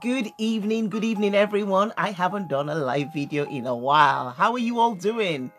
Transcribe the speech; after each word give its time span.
Good 0.00 0.32
evening, 0.38 0.88
good 0.88 1.04
evening, 1.04 1.34
everyone. 1.34 1.92
I 1.98 2.12
haven't 2.12 2.48
done 2.48 2.70
a 2.70 2.74
live 2.74 3.12
video 3.12 3.44
in 3.44 3.66
a 3.66 3.76
while. 3.76 4.30
How 4.30 4.54
are 4.54 4.58
you 4.58 4.78
all 4.78 4.94
doing? 4.94 5.52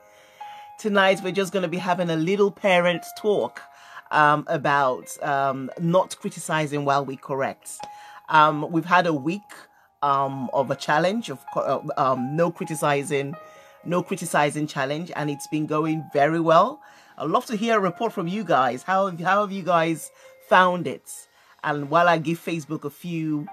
Tonight, 0.79 1.21
we're 1.23 1.31
just 1.31 1.53
going 1.53 1.61
to 1.61 1.69
be 1.69 1.77
having 1.77 2.09
a 2.09 2.15
little 2.15 2.49
parent 2.49 3.05
talk 3.19 3.61
um, 4.09 4.43
about 4.47 5.15
um, 5.21 5.69
not 5.79 6.17
criticizing 6.17 6.85
while 6.85 7.05
we 7.05 7.17
correct. 7.17 7.77
Um, 8.27 8.71
we've 8.71 8.85
had 8.85 9.05
a 9.05 9.13
week 9.13 9.43
um, 10.01 10.49
of 10.53 10.71
a 10.71 10.75
challenge 10.75 11.29
of 11.29 11.37
uh, 11.55 11.81
um, 11.95 12.35
no 12.35 12.49
criticizing, 12.49 13.35
no 13.85 14.01
criticizing 14.01 14.65
challenge, 14.65 15.11
and 15.15 15.29
it's 15.29 15.45
been 15.45 15.67
going 15.67 16.03
very 16.13 16.39
well. 16.39 16.81
I'd 17.19 17.29
love 17.29 17.45
to 17.45 17.55
hear 17.55 17.77
a 17.77 17.79
report 17.79 18.11
from 18.11 18.27
you 18.27 18.43
guys. 18.43 18.81
How 18.81 19.11
how 19.17 19.41
have 19.41 19.51
you 19.51 19.61
guys 19.61 20.09
found 20.49 20.87
it? 20.87 21.27
And 21.63 21.91
while 21.91 22.09
I 22.09 22.17
give 22.17 22.43
Facebook 22.43 22.85
a 22.85 22.89
few 22.89 23.47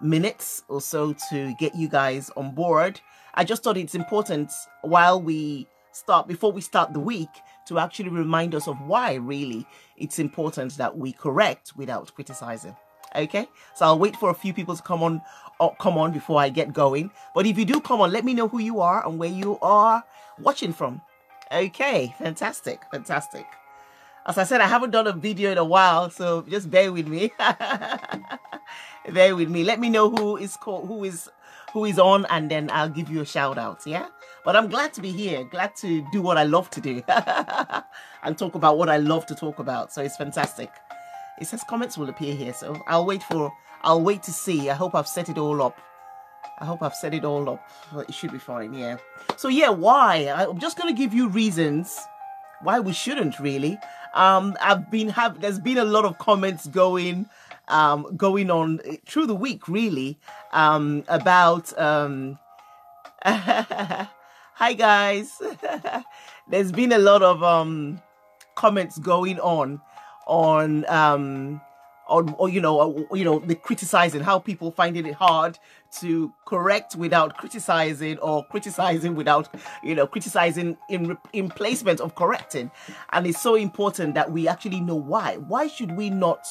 minutes 0.00 0.62
or 0.68 0.80
so 0.80 1.14
to 1.30 1.54
get 1.58 1.74
you 1.74 1.88
guys 1.88 2.30
on 2.36 2.54
board. 2.54 3.00
I 3.34 3.44
just 3.44 3.62
thought 3.62 3.76
it's 3.76 3.94
important 3.94 4.52
while 4.82 5.20
we 5.20 5.66
start, 5.92 6.28
before 6.28 6.52
we 6.52 6.60
start 6.60 6.92
the 6.92 7.00
week, 7.00 7.28
to 7.68 7.78
actually 7.78 8.10
remind 8.10 8.54
us 8.54 8.68
of 8.68 8.80
why 8.80 9.14
really 9.14 9.66
it's 9.96 10.18
important 10.18 10.76
that 10.76 10.96
we 10.96 11.12
correct 11.12 11.72
without 11.76 12.14
criticizing. 12.14 12.76
Okay, 13.14 13.48
so 13.74 13.86
I'll 13.86 13.98
wait 13.98 14.16
for 14.16 14.30
a 14.30 14.34
few 14.34 14.52
people 14.52 14.76
to 14.76 14.82
come 14.82 15.02
on, 15.02 15.22
uh, 15.58 15.70
come 15.80 15.96
on 15.96 16.12
before 16.12 16.40
I 16.40 16.50
get 16.50 16.72
going. 16.72 17.10
But 17.34 17.46
if 17.46 17.56
you 17.58 17.64
do 17.64 17.80
come 17.80 18.00
on, 18.00 18.12
let 18.12 18.24
me 18.24 18.34
know 18.34 18.48
who 18.48 18.58
you 18.58 18.80
are 18.80 19.06
and 19.06 19.18
where 19.18 19.30
you 19.30 19.58
are 19.62 20.04
watching 20.38 20.72
from. 20.72 21.00
Okay, 21.50 22.14
fantastic, 22.18 22.82
fantastic. 22.90 23.46
As 24.26 24.38
I 24.38 24.44
said, 24.44 24.60
I 24.60 24.66
haven't 24.66 24.90
done 24.90 25.06
a 25.06 25.12
video 25.12 25.52
in 25.52 25.58
a 25.58 25.64
while, 25.64 26.10
so 26.10 26.42
just 26.42 26.68
bear 26.68 26.92
with 26.92 27.06
me. 27.06 27.32
bear 29.12 29.36
with 29.36 29.48
me. 29.48 29.64
Let 29.64 29.80
me 29.80 29.88
know 29.88 30.10
who 30.10 30.36
is 30.36 30.56
called, 30.56 30.88
who 30.88 31.04
is 31.04 31.28
who 31.72 31.84
is 31.84 31.98
on, 31.98 32.26
and 32.30 32.50
then 32.50 32.70
I'll 32.72 32.88
give 32.88 33.10
you 33.10 33.20
a 33.20 33.26
shout 33.26 33.58
out. 33.58 33.82
Yeah. 33.86 34.06
But 34.44 34.56
I'm 34.56 34.68
glad 34.68 34.94
to 34.94 35.00
be 35.00 35.10
here. 35.10 35.44
Glad 35.44 35.74
to 35.76 36.06
do 36.12 36.22
what 36.22 36.38
I 36.38 36.44
love 36.44 36.70
to 36.70 36.80
do 36.80 37.02
and 38.22 38.38
talk 38.38 38.54
about 38.54 38.78
what 38.78 38.88
I 38.88 38.96
love 38.98 39.26
to 39.26 39.34
talk 39.34 39.58
about. 39.58 39.92
So 39.92 40.02
it's 40.02 40.16
fantastic. 40.16 40.70
It 41.40 41.46
says 41.46 41.64
comments 41.68 41.98
will 41.98 42.08
appear 42.08 42.34
here, 42.34 42.54
so 42.54 42.80
I'll 42.86 43.04
wait 43.04 43.22
for. 43.22 43.52
I'll 43.82 44.02
wait 44.02 44.22
to 44.24 44.32
see. 44.32 44.70
I 44.70 44.74
hope 44.74 44.94
I've 44.94 45.08
set 45.08 45.28
it 45.28 45.36
all 45.36 45.60
up. 45.62 45.78
I 46.58 46.64
hope 46.64 46.82
I've 46.82 46.94
set 46.94 47.12
it 47.12 47.24
all 47.24 47.50
up. 47.50 47.68
It 48.08 48.14
should 48.14 48.32
be 48.32 48.38
fine. 48.38 48.72
Yeah. 48.72 48.96
So 49.36 49.48
yeah, 49.48 49.70
why? 49.70 50.32
I'm 50.34 50.58
just 50.58 50.78
gonna 50.78 50.94
give 50.94 51.12
you 51.12 51.28
reasons 51.28 51.98
why 52.62 52.80
we 52.80 52.92
shouldn't 52.92 53.38
really. 53.38 53.78
Um, 54.14 54.56
I've 54.62 54.90
been 54.90 55.08
have 55.10 55.40
there's 55.40 55.58
been 55.58 55.78
a 55.78 55.84
lot 55.84 56.04
of 56.04 56.16
comments 56.18 56.66
going 56.68 57.28
um, 57.68 58.16
going 58.16 58.50
on 58.50 58.80
through 59.06 59.26
the 59.26 59.34
week, 59.34 59.68
really, 59.68 60.18
um, 60.52 61.04
about. 61.08 61.76
Um, 61.78 62.38
hi, 63.24 64.72
guys. 64.74 65.42
There's 66.48 66.72
been 66.72 66.92
a 66.92 66.98
lot 66.98 67.22
of 67.22 67.42
um, 67.42 68.00
comments 68.54 68.98
going 68.98 69.40
on 69.40 69.80
on 70.26 70.84
um, 70.88 71.60
on 72.08 72.34
or 72.38 72.48
you 72.48 72.60
know 72.60 73.06
or, 73.10 73.16
you 73.16 73.24
know 73.24 73.38
the 73.40 73.54
criticizing 73.54 74.20
how 74.22 74.38
people 74.38 74.70
finding 74.70 75.06
it 75.06 75.14
hard 75.14 75.58
to 76.00 76.32
correct 76.46 76.94
without 76.96 77.36
criticizing 77.36 78.18
or 78.18 78.44
criticizing 78.46 79.14
without 79.14 79.48
you 79.82 79.94
know 79.94 80.06
criticizing 80.06 80.76
in 80.88 81.16
in 81.32 81.48
placement 81.48 82.00
of 82.00 82.14
correcting 82.14 82.70
and 83.12 83.26
it's 83.26 83.40
so 83.40 83.54
important 83.54 84.14
that 84.14 84.30
we 84.30 84.46
actually 84.46 84.80
know 84.80 84.94
why 84.94 85.36
why 85.48 85.66
should 85.66 85.96
we 85.96 86.10
not 86.10 86.46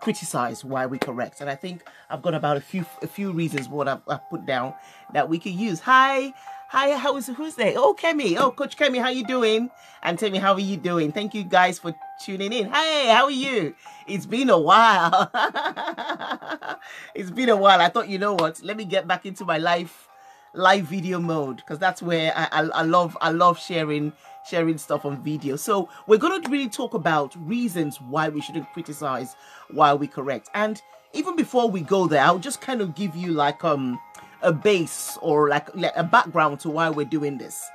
criticize 0.00 0.64
why 0.64 0.86
we 0.86 0.98
correct. 0.98 1.40
And 1.40 1.50
I 1.50 1.54
think 1.54 1.84
I've 2.10 2.22
got 2.22 2.34
about 2.34 2.56
a 2.56 2.60
few 2.60 2.84
a 3.02 3.06
few 3.06 3.32
reasons 3.32 3.68
what 3.68 3.88
I've, 3.88 4.00
I've 4.08 4.28
put 4.30 4.46
down 4.46 4.74
that 5.12 5.28
we 5.28 5.38
could 5.38 5.52
use. 5.52 5.80
Hi, 5.80 6.32
hi, 6.68 6.96
how 6.96 7.16
is 7.16 7.28
who's 7.28 7.54
there? 7.54 7.74
Oh, 7.76 7.94
Kemi. 7.98 8.36
Oh, 8.36 8.50
Coach 8.50 8.76
Kemi, 8.76 9.00
how 9.00 9.08
you 9.08 9.24
doing? 9.26 9.70
And 10.02 10.18
tell 10.18 10.30
me 10.30 10.38
how 10.38 10.52
are 10.54 10.60
you 10.60 10.76
doing? 10.76 11.12
Thank 11.12 11.34
you 11.34 11.44
guys 11.44 11.78
for 11.78 11.94
tuning 12.22 12.52
in. 12.52 12.70
Hey, 12.70 13.08
how 13.08 13.24
are 13.24 13.30
you? 13.30 13.74
It's 14.06 14.26
been 14.26 14.50
a 14.50 14.58
while. 14.58 15.30
it's 17.14 17.30
been 17.30 17.48
a 17.48 17.56
while. 17.56 17.80
I 17.80 17.88
thought, 17.88 18.08
you 18.08 18.18
know 18.18 18.34
what? 18.34 18.62
Let 18.62 18.76
me 18.76 18.84
get 18.84 19.06
back 19.06 19.24
into 19.26 19.44
my 19.44 19.58
life 19.58 20.08
live 20.54 20.84
video 20.84 21.18
mode 21.18 21.56
because 21.56 21.78
that's 21.78 22.00
where 22.00 22.32
I, 22.36 22.48
I, 22.52 22.60
I 22.62 22.82
love 22.82 23.16
I 23.20 23.30
love 23.30 23.58
sharing 23.58 24.12
sharing 24.48 24.78
stuff 24.78 25.04
on 25.04 25.22
video. 25.22 25.56
So 25.56 25.88
we're 26.06 26.18
going 26.18 26.42
to 26.42 26.50
really 26.50 26.68
talk 26.68 26.94
about 26.94 27.34
reasons 27.46 28.00
why 28.00 28.28
we 28.28 28.40
shouldn't 28.40 28.72
criticize 28.72 29.36
while 29.70 29.98
we 29.98 30.06
correct. 30.06 30.50
And 30.54 30.80
even 31.12 31.36
before 31.36 31.70
we 31.70 31.80
go 31.80 32.06
there, 32.06 32.22
I'll 32.22 32.38
just 32.38 32.60
kind 32.60 32.80
of 32.80 32.94
give 32.94 33.14
you 33.16 33.32
like 33.32 33.64
um 33.64 33.98
a 34.42 34.52
base 34.52 35.18
or 35.22 35.48
like, 35.48 35.74
like 35.74 35.92
a 35.96 36.04
background 36.04 36.60
to 36.60 36.70
why 36.70 36.90
we're 36.90 37.06
doing 37.06 37.38
this. 37.38 37.66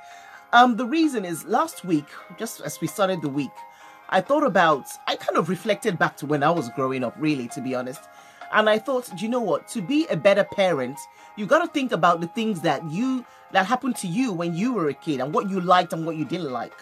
Um, 0.52 0.76
the 0.76 0.86
reason 0.86 1.24
is 1.24 1.44
last 1.44 1.84
week, 1.84 2.06
just 2.38 2.60
as 2.60 2.80
we 2.80 2.86
started 2.86 3.22
the 3.22 3.28
week, 3.28 3.50
I 4.08 4.20
thought 4.20 4.44
about, 4.44 4.86
I 5.06 5.16
kind 5.16 5.36
of 5.36 5.48
reflected 5.48 5.98
back 5.98 6.16
to 6.18 6.26
when 6.26 6.42
I 6.42 6.50
was 6.50 6.68
growing 6.70 7.04
up, 7.04 7.14
really, 7.18 7.48
to 7.48 7.60
be 7.60 7.74
honest. 7.74 8.00
And 8.52 8.68
I 8.68 8.78
thought, 8.78 9.08
do 9.16 9.24
you 9.24 9.30
know 9.30 9.40
what? 9.40 9.68
To 9.68 9.82
be 9.82 10.06
a 10.08 10.16
better 10.16 10.42
parent, 10.42 10.98
you 11.36 11.46
got 11.46 11.64
to 11.64 11.68
think 11.68 11.92
about 11.92 12.20
the 12.20 12.26
things 12.28 12.60
that 12.62 12.88
you 12.90 13.24
that 13.52 13.66
happened 13.66 13.96
to 13.96 14.06
you 14.06 14.32
when 14.32 14.54
you 14.54 14.72
were 14.72 14.88
a 14.88 14.94
kid 14.94 15.20
and 15.20 15.32
what 15.32 15.48
you 15.48 15.60
liked 15.60 15.92
and 15.92 16.06
what 16.06 16.16
you 16.16 16.24
didn't 16.24 16.50
like. 16.50 16.74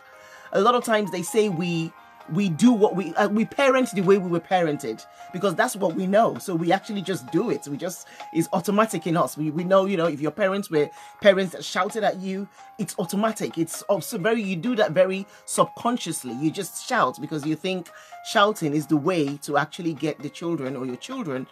A 0.53 0.61
lot 0.61 0.75
of 0.75 0.84
times 0.84 1.11
they 1.11 1.23
say 1.23 1.49
we 1.49 1.93
we 2.33 2.49
do 2.49 2.73
what 2.73 2.95
we 2.95 3.15
uh, 3.15 3.29
we 3.29 3.45
parent 3.45 3.91
the 3.93 4.03
way 4.03 4.19
we 4.19 4.29
were 4.29 4.41
parented 4.41 5.05
because 5.33 5.55
that's 5.55 5.77
what 5.77 5.95
we 5.95 6.06
know. 6.06 6.37
So 6.39 6.55
we 6.55 6.73
actually 6.73 7.03
just 7.03 7.31
do 7.31 7.51
it. 7.51 7.67
We 7.67 7.77
just 7.77 8.06
it's 8.33 8.49
automatic 8.53 9.06
in 9.06 9.17
us. 9.17 9.37
We, 9.37 9.51
we 9.51 9.65
know 9.65 9.87
you 9.87 9.97
know 9.97 10.06
if 10.06 10.21
your 10.21 10.31
parents 10.31 10.71
were 10.71 10.91
parents 11.21 11.53
that 11.53 11.65
shouted 11.65 12.05
at 12.05 12.19
you 12.19 12.49
it's 12.79 12.95
automatic. 12.99 13.59
It's 13.59 13.83
also 13.83 14.19
very 14.19 14.43
you 14.43 14.56
do 14.56 14.77
that 14.77 14.93
very 14.93 15.27
subconsciously. 15.47 16.35
You 16.35 16.50
just 16.50 16.87
shout 16.87 17.21
because 17.21 17.47
you 17.47 17.56
think 17.56 17.91
shouting 18.27 18.75
is 18.75 18.87
the 18.87 18.97
way 18.97 19.37
to 19.39 19.56
actually 19.56 19.95
get 19.95 20.19
the 20.21 20.31
children 20.31 20.77
or 20.77 20.87
your 20.87 20.97
children 20.97 21.47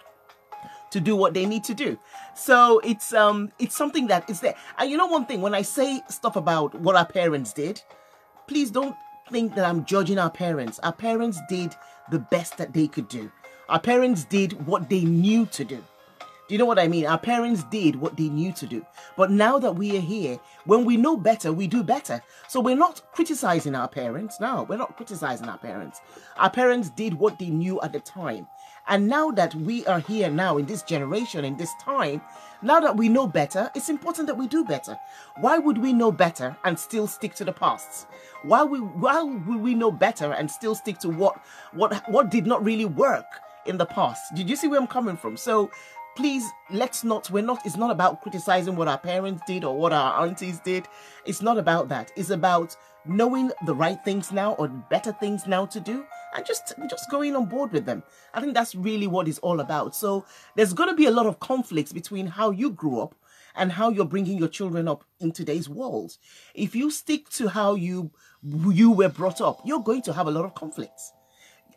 to 0.90 1.00
do 1.00 1.16
what 1.16 1.34
they 1.34 1.46
need 1.46 1.64
to 1.64 1.74
do. 1.74 1.98
So 2.34 2.80
it's 2.80 3.12
um 3.12 3.52
it's 3.58 3.76
something 3.76 4.06
that 4.08 4.28
is 4.30 4.40
there. 4.40 4.54
And 4.78 4.90
you 4.90 4.96
know 4.96 5.06
one 5.06 5.26
thing, 5.26 5.40
when 5.42 5.54
I 5.54 5.62
say 5.62 6.02
stuff 6.08 6.36
about 6.36 6.74
what 6.74 6.96
our 6.96 7.06
parents 7.06 7.52
did, 7.52 7.82
please 8.46 8.70
don't 8.70 8.96
think 9.30 9.54
that 9.54 9.64
I'm 9.64 9.84
judging 9.84 10.18
our 10.18 10.30
parents. 10.30 10.78
Our 10.82 10.92
parents 10.92 11.40
did 11.48 11.74
the 12.10 12.18
best 12.18 12.56
that 12.58 12.72
they 12.72 12.86
could 12.86 13.08
do. 13.08 13.30
Our 13.68 13.80
parents 13.80 14.24
did 14.24 14.66
what 14.66 14.88
they 14.88 15.04
knew 15.04 15.46
to 15.46 15.64
do. 15.64 15.82
Do 16.48 16.54
you 16.54 16.58
know 16.60 16.66
what 16.66 16.78
I 16.78 16.86
mean? 16.86 17.06
Our 17.06 17.18
parents 17.18 17.64
did 17.64 17.96
what 17.96 18.16
they 18.16 18.28
knew 18.28 18.52
to 18.52 18.66
do. 18.66 18.86
But 19.16 19.32
now 19.32 19.58
that 19.58 19.72
we 19.72 19.96
are 19.96 20.00
here, 20.00 20.38
when 20.64 20.84
we 20.84 20.96
know 20.96 21.16
better, 21.16 21.52
we 21.52 21.66
do 21.66 21.82
better. 21.82 22.22
So 22.46 22.60
we're 22.60 22.76
not 22.76 23.02
criticizing 23.12 23.74
our 23.74 23.88
parents. 23.88 24.38
No, 24.38 24.64
we're 24.68 24.76
not 24.76 24.96
criticizing 24.96 25.48
our 25.48 25.58
parents. 25.58 26.00
Our 26.36 26.50
parents 26.50 26.90
did 26.90 27.14
what 27.14 27.40
they 27.40 27.50
knew 27.50 27.80
at 27.80 27.92
the 27.92 27.98
time. 27.98 28.46
And 28.88 29.08
now 29.08 29.30
that 29.32 29.54
we 29.54 29.84
are 29.86 30.00
here 30.00 30.30
now 30.30 30.58
in 30.58 30.66
this 30.66 30.82
generation, 30.82 31.44
in 31.44 31.56
this 31.56 31.72
time, 31.80 32.20
now 32.62 32.80
that 32.80 32.96
we 32.96 33.08
know 33.08 33.26
better, 33.26 33.70
it's 33.74 33.88
important 33.88 34.26
that 34.28 34.36
we 34.36 34.46
do 34.46 34.64
better. 34.64 34.98
Why 35.40 35.58
would 35.58 35.78
we 35.78 35.92
know 35.92 36.12
better 36.12 36.56
and 36.64 36.78
still 36.78 37.06
stick 37.06 37.34
to 37.36 37.44
the 37.44 37.52
past? 37.52 38.06
Why 38.42 38.64
we 38.64 38.78
why 38.78 39.22
would 39.22 39.60
we 39.60 39.74
know 39.74 39.90
better 39.90 40.32
and 40.32 40.50
still 40.50 40.74
stick 40.74 40.98
to 41.00 41.08
what 41.08 41.40
what 41.72 42.02
what 42.10 42.30
did 42.30 42.46
not 42.46 42.64
really 42.64 42.84
work 42.84 43.26
in 43.66 43.76
the 43.76 43.86
past? 43.86 44.34
Did 44.34 44.48
you 44.48 44.56
see 44.56 44.68
where 44.68 44.80
I'm 44.80 44.86
coming 44.86 45.16
from? 45.16 45.36
So 45.36 45.70
please 46.16 46.50
let's 46.70 47.04
not 47.04 47.30
we're 47.30 47.44
not 47.44 47.64
it's 47.66 47.76
not 47.76 47.90
about 47.90 48.22
criticizing 48.22 48.74
what 48.74 48.88
our 48.88 48.98
parents 48.98 49.42
did 49.46 49.62
or 49.64 49.76
what 49.76 49.92
our 49.92 50.24
aunties 50.24 50.58
did 50.60 50.88
it's 51.26 51.42
not 51.42 51.58
about 51.58 51.88
that 51.90 52.10
it's 52.16 52.30
about 52.30 52.74
knowing 53.04 53.52
the 53.66 53.74
right 53.74 54.02
things 54.02 54.32
now 54.32 54.54
or 54.54 54.66
better 54.66 55.12
things 55.12 55.46
now 55.46 55.66
to 55.66 55.78
do 55.78 56.06
and 56.36 56.46
just 56.46 56.74
just 56.88 57.10
going 57.10 57.34
on 57.34 57.46
board 57.46 57.72
with 57.72 57.86
them. 57.86 58.02
I 58.34 58.40
think 58.40 58.54
that's 58.54 58.74
really 58.74 59.06
what 59.06 59.26
it's 59.26 59.38
all 59.38 59.60
about. 59.60 59.96
So 59.96 60.24
there's 60.54 60.72
going 60.72 60.90
to 60.90 60.94
be 60.94 61.06
a 61.06 61.10
lot 61.10 61.26
of 61.26 61.40
conflicts 61.40 61.92
between 61.92 62.26
how 62.26 62.50
you 62.50 62.70
grew 62.70 63.00
up 63.00 63.14
and 63.56 63.72
how 63.72 63.88
you're 63.88 64.04
bringing 64.04 64.38
your 64.38 64.48
children 64.48 64.86
up 64.86 65.02
in 65.18 65.32
today's 65.32 65.68
world. 65.68 66.16
If 66.54 66.76
you 66.76 66.90
stick 66.90 67.30
to 67.30 67.48
how 67.48 67.74
you 67.74 68.10
you 68.42 68.92
were 68.92 69.08
brought 69.08 69.40
up 69.40 69.60
you're 69.64 69.80
going 69.80 70.02
to 70.02 70.12
have 70.12 70.28
a 70.28 70.30
lot 70.30 70.44
of 70.44 70.54
conflicts. 70.54 71.12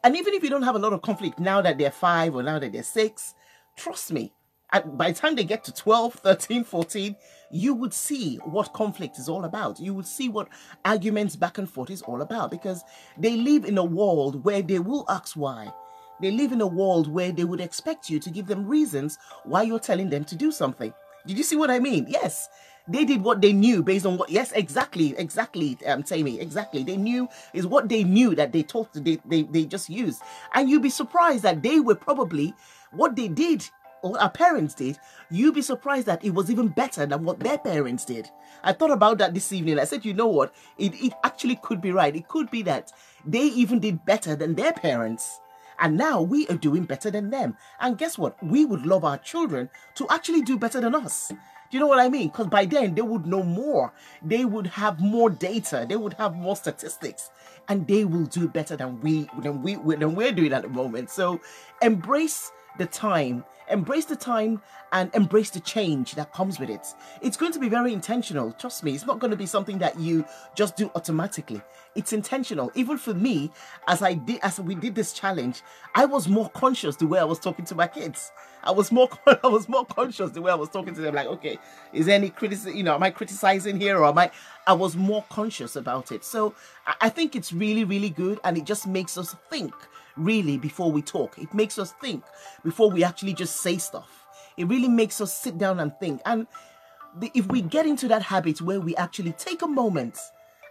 And 0.03 0.15
even 0.15 0.33
if 0.33 0.43
you 0.43 0.49
don't 0.49 0.63
have 0.63 0.75
a 0.75 0.79
lot 0.79 0.93
of 0.93 1.01
conflict 1.01 1.39
now 1.39 1.61
that 1.61 1.77
they're 1.77 1.91
five 1.91 2.35
or 2.35 2.43
now 2.43 2.59
that 2.59 2.71
they're 2.71 2.83
six 2.83 3.33
Trust 3.79 4.11
me, 4.11 4.33
by 4.71 5.11
the 5.11 5.19
time 5.19 5.35
they 5.35 5.43
get 5.43 5.63
to 5.65 5.73
12, 5.73 6.13
13, 6.15 6.63
14, 6.63 7.15
you 7.51 7.73
would 7.73 7.93
see 7.93 8.37
what 8.37 8.73
conflict 8.73 9.17
is 9.17 9.27
all 9.27 9.45
about. 9.45 9.79
You 9.79 9.93
would 9.93 10.05
see 10.05 10.29
what 10.29 10.47
arguments 10.85 11.35
back 11.35 11.57
and 11.57 11.69
forth 11.69 11.89
is 11.89 12.01
all 12.03 12.21
about 12.21 12.51
because 12.51 12.83
they 13.17 13.35
live 13.35 13.65
in 13.65 13.77
a 13.77 13.83
world 13.83 14.43
where 14.45 14.61
they 14.61 14.79
will 14.79 15.05
ask 15.09 15.35
why. 15.35 15.73
They 16.21 16.31
live 16.31 16.51
in 16.51 16.61
a 16.61 16.67
world 16.67 17.11
where 17.11 17.31
they 17.31 17.45
would 17.45 17.61
expect 17.61 18.09
you 18.09 18.19
to 18.19 18.29
give 18.29 18.45
them 18.45 18.67
reasons 18.67 19.17
why 19.43 19.63
you're 19.63 19.79
telling 19.79 20.09
them 20.09 20.25
to 20.25 20.35
do 20.35 20.51
something. 20.51 20.93
Did 21.25 21.37
you 21.37 21.43
see 21.43 21.55
what 21.55 21.71
I 21.71 21.79
mean? 21.79 22.05
Yes. 22.07 22.49
They 22.87 23.05
did 23.05 23.23
what 23.23 23.39
they 23.39 23.53
knew 23.53 23.83
based 23.83 24.05
on 24.07 24.17
what 24.17 24.31
yes, 24.31 24.51
exactly, 24.51 25.13
exactly, 25.15 25.77
um 25.85 26.01
Tammy, 26.01 26.39
exactly. 26.39 26.83
They 26.83 26.97
knew 26.97 27.29
is 27.53 27.67
what 27.67 27.87
they 27.87 28.03
knew 28.03 28.33
that 28.33 28.51
they 28.51 28.63
talked 28.63 29.03
they, 29.03 29.19
they 29.25 29.43
they 29.43 29.65
just 29.65 29.89
used. 29.89 30.21
And 30.55 30.69
you'd 30.69 30.81
be 30.81 30.89
surprised 30.89 31.43
that 31.43 31.61
they 31.61 31.79
were 31.79 31.93
probably 31.93 32.53
what 32.91 33.15
they 33.15 33.27
did 33.27 33.69
what 34.01 34.21
our 34.21 34.29
parents 34.29 34.73
did, 34.73 34.99
you'd 35.29 35.55
be 35.55 35.61
surprised 35.61 36.07
that 36.07 36.23
it 36.23 36.33
was 36.33 36.49
even 36.49 36.67
better 36.69 37.05
than 37.05 37.23
what 37.23 37.39
their 37.39 37.57
parents 37.57 38.05
did. 38.05 38.29
I 38.63 38.73
thought 38.73 38.91
about 38.91 39.17
that 39.19 39.33
this 39.33 39.51
evening. 39.51 39.79
I 39.79 39.85
said, 39.85 40.05
you 40.05 40.13
know 40.13 40.27
what? 40.27 40.53
It, 40.77 40.93
it 41.01 41.13
actually 41.23 41.59
could 41.61 41.81
be 41.81 41.91
right. 41.91 42.15
It 42.15 42.27
could 42.27 42.49
be 42.51 42.61
that 42.63 42.91
they 43.25 43.43
even 43.43 43.79
did 43.79 44.05
better 44.05 44.35
than 44.35 44.55
their 44.55 44.73
parents. 44.73 45.39
And 45.79 45.97
now 45.97 46.21
we 46.21 46.45
are 46.47 46.57
doing 46.57 46.83
better 46.83 47.09
than 47.09 47.29
them. 47.29 47.55
And 47.79 47.97
guess 47.97 48.17
what? 48.17 48.41
We 48.43 48.65
would 48.65 48.85
love 48.85 49.05
our 49.05 49.17
children 49.17 49.69
to 49.95 50.07
actually 50.09 50.41
do 50.41 50.57
better 50.57 50.81
than 50.81 50.93
us. 50.93 51.31
Do 51.69 51.77
you 51.77 51.81
know 51.81 51.87
what 51.87 51.99
I 51.99 52.09
mean? 52.09 52.29
Because 52.29 52.47
by 52.47 52.65
then 52.65 52.95
they 52.95 53.03
would 53.03 53.27
know 53.27 53.43
more. 53.43 53.93
They 54.23 54.43
would 54.43 54.67
have 54.67 54.99
more 54.99 55.29
data. 55.29 55.85
They 55.87 55.95
would 55.95 56.13
have 56.13 56.35
more 56.35 56.55
statistics, 56.55 57.29
and 57.67 57.87
they 57.87 58.05
will 58.05 58.25
do 58.25 58.47
better 58.47 58.75
than 58.75 58.99
we 59.01 59.29
than 59.43 59.61
we 59.61 59.75
than 59.75 60.15
we're 60.15 60.31
doing 60.31 60.51
at 60.51 60.63
the 60.63 60.69
moment. 60.69 61.11
So 61.11 61.39
embrace 61.83 62.51
the 62.77 62.85
time 62.85 63.43
embrace 63.69 64.05
the 64.05 64.15
time 64.15 64.61
and 64.91 65.13
embrace 65.13 65.51
the 65.51 65.59
change 65.59 66.15
that 66.15 66.33
comes 66.33 66.59
with 66.59 66.69
it. 66.69 66.95
It's 67.21 67.37
going 67.37 67.51
to 67.51 67.59
be 67.59 67.69
very 67.69 67.93
intentional. 67.93 68.51
Trust 68.53 68.83
me, 68.83 68.93
it's 68.93 69.05
not 69.05 69.19
going 69.19 69.31
to 69.31 69.37
be 69.37 69.45
something 69.45 69.77
that 69.79 69.99
you 69.99 70.25
just 70.55 70.75
do 70.75 70.89
automatically. 70.95 71.61
It's 71.95 72.11
intentional. 72.11 72.71
Even 72.75 72.97
for 72.97 73.13
me, 73.13 73.51
as 73.87 74.01
I 74.01 74.15
did, 74.15 74.39
as 74.41 74.59
we 74.59 74.73
did 74.73 74.95
this 74.95 75.13
challenge, 75.13 75.61
I 75.93 76.05
was 76.05 76.27
more 76.27 76.49
conscious 76.49 76.95
the 76.95 77.07
way 77.07 77.19
I 77.19 77.23
was 77.23 77.39
talking 77.39 77.65
to 77.65 77.75
my 77.75 77.87
kids. 77.87 78.31
I 78.63 78.71
was 78.71 78.91
more, 78.91 79.09
I 79.43 79.47
was 79.47 79.69
more 79.69 79.85
conscious 79.85 80.31
the 80.31 80.41
way 80.41 80.51
I 80.51 80.55
was 80.55 80.69
talking 80.69 80.95
to 80.95 81.01
them. 81.01 81.15
Like, 81.15 81.27
okay, 81.27 81.59
is 81.93 82.07
there 82.07 82.15
any 82.15 82.29
criticism? 82.29 82.75
You 82.75 82.83
know, 82.83 82.95
am 82.95 83.03
I 83.03 83.11
criticizing 83.11 83.79
here 83.79 83.99
or 83.99 84.05
am 84.05 84.17
I? 84.17 84.31
I 84.65 84.73
was 84.73 84.95
more 84.95 85.23
conscious 85.29 85.75
about 85.75 86.11
it. 86.11 86.23
So 86.23 86.55
I 86.99 87.09
think 87.09 87.35
it's 87.35 87.53
really, 87.53 87.83
really 87.83 88.09
good, 88.09 88.39
and 88.43 88.57
it 88.57 88.65
just 88.65 88.87
makes 88.87 89.17
us 89.17 89.35
think 89.49 89.73
really 90.19 90.57
before 90.57 90.91
we 90.91 91.01
talk. 91.01 91.37
It 91.37 91.53
makes 91.53 91.79
us 91.79 91.93
think 92.01 92.23
before 92.63 92.91
we 92.91 93.03
actually 93.03 93.33
just 93.33 93.57
say 93.57 93.77
stuff. 93.77 94.27
It 94.57 94.67
really 94.67 94.89
makes 94.89 95.21
us 95.21 95.33
sit 95.33 95.57
down 95.57 95.79
and 95.79 95.93
think. 95.99 96.21
And 96.25 96.45
if 97.33 97.47
we 97.47 97.61
get 97.61 97.85
into 97.85 98.07
that 98.09 98.21
habit 98.23 98.61
where 98.61 98.79
we 98.79 98.95
actually 98.97 99.31
take 99.33 99.61
a 99.61 99.67
moment 99.67 100.17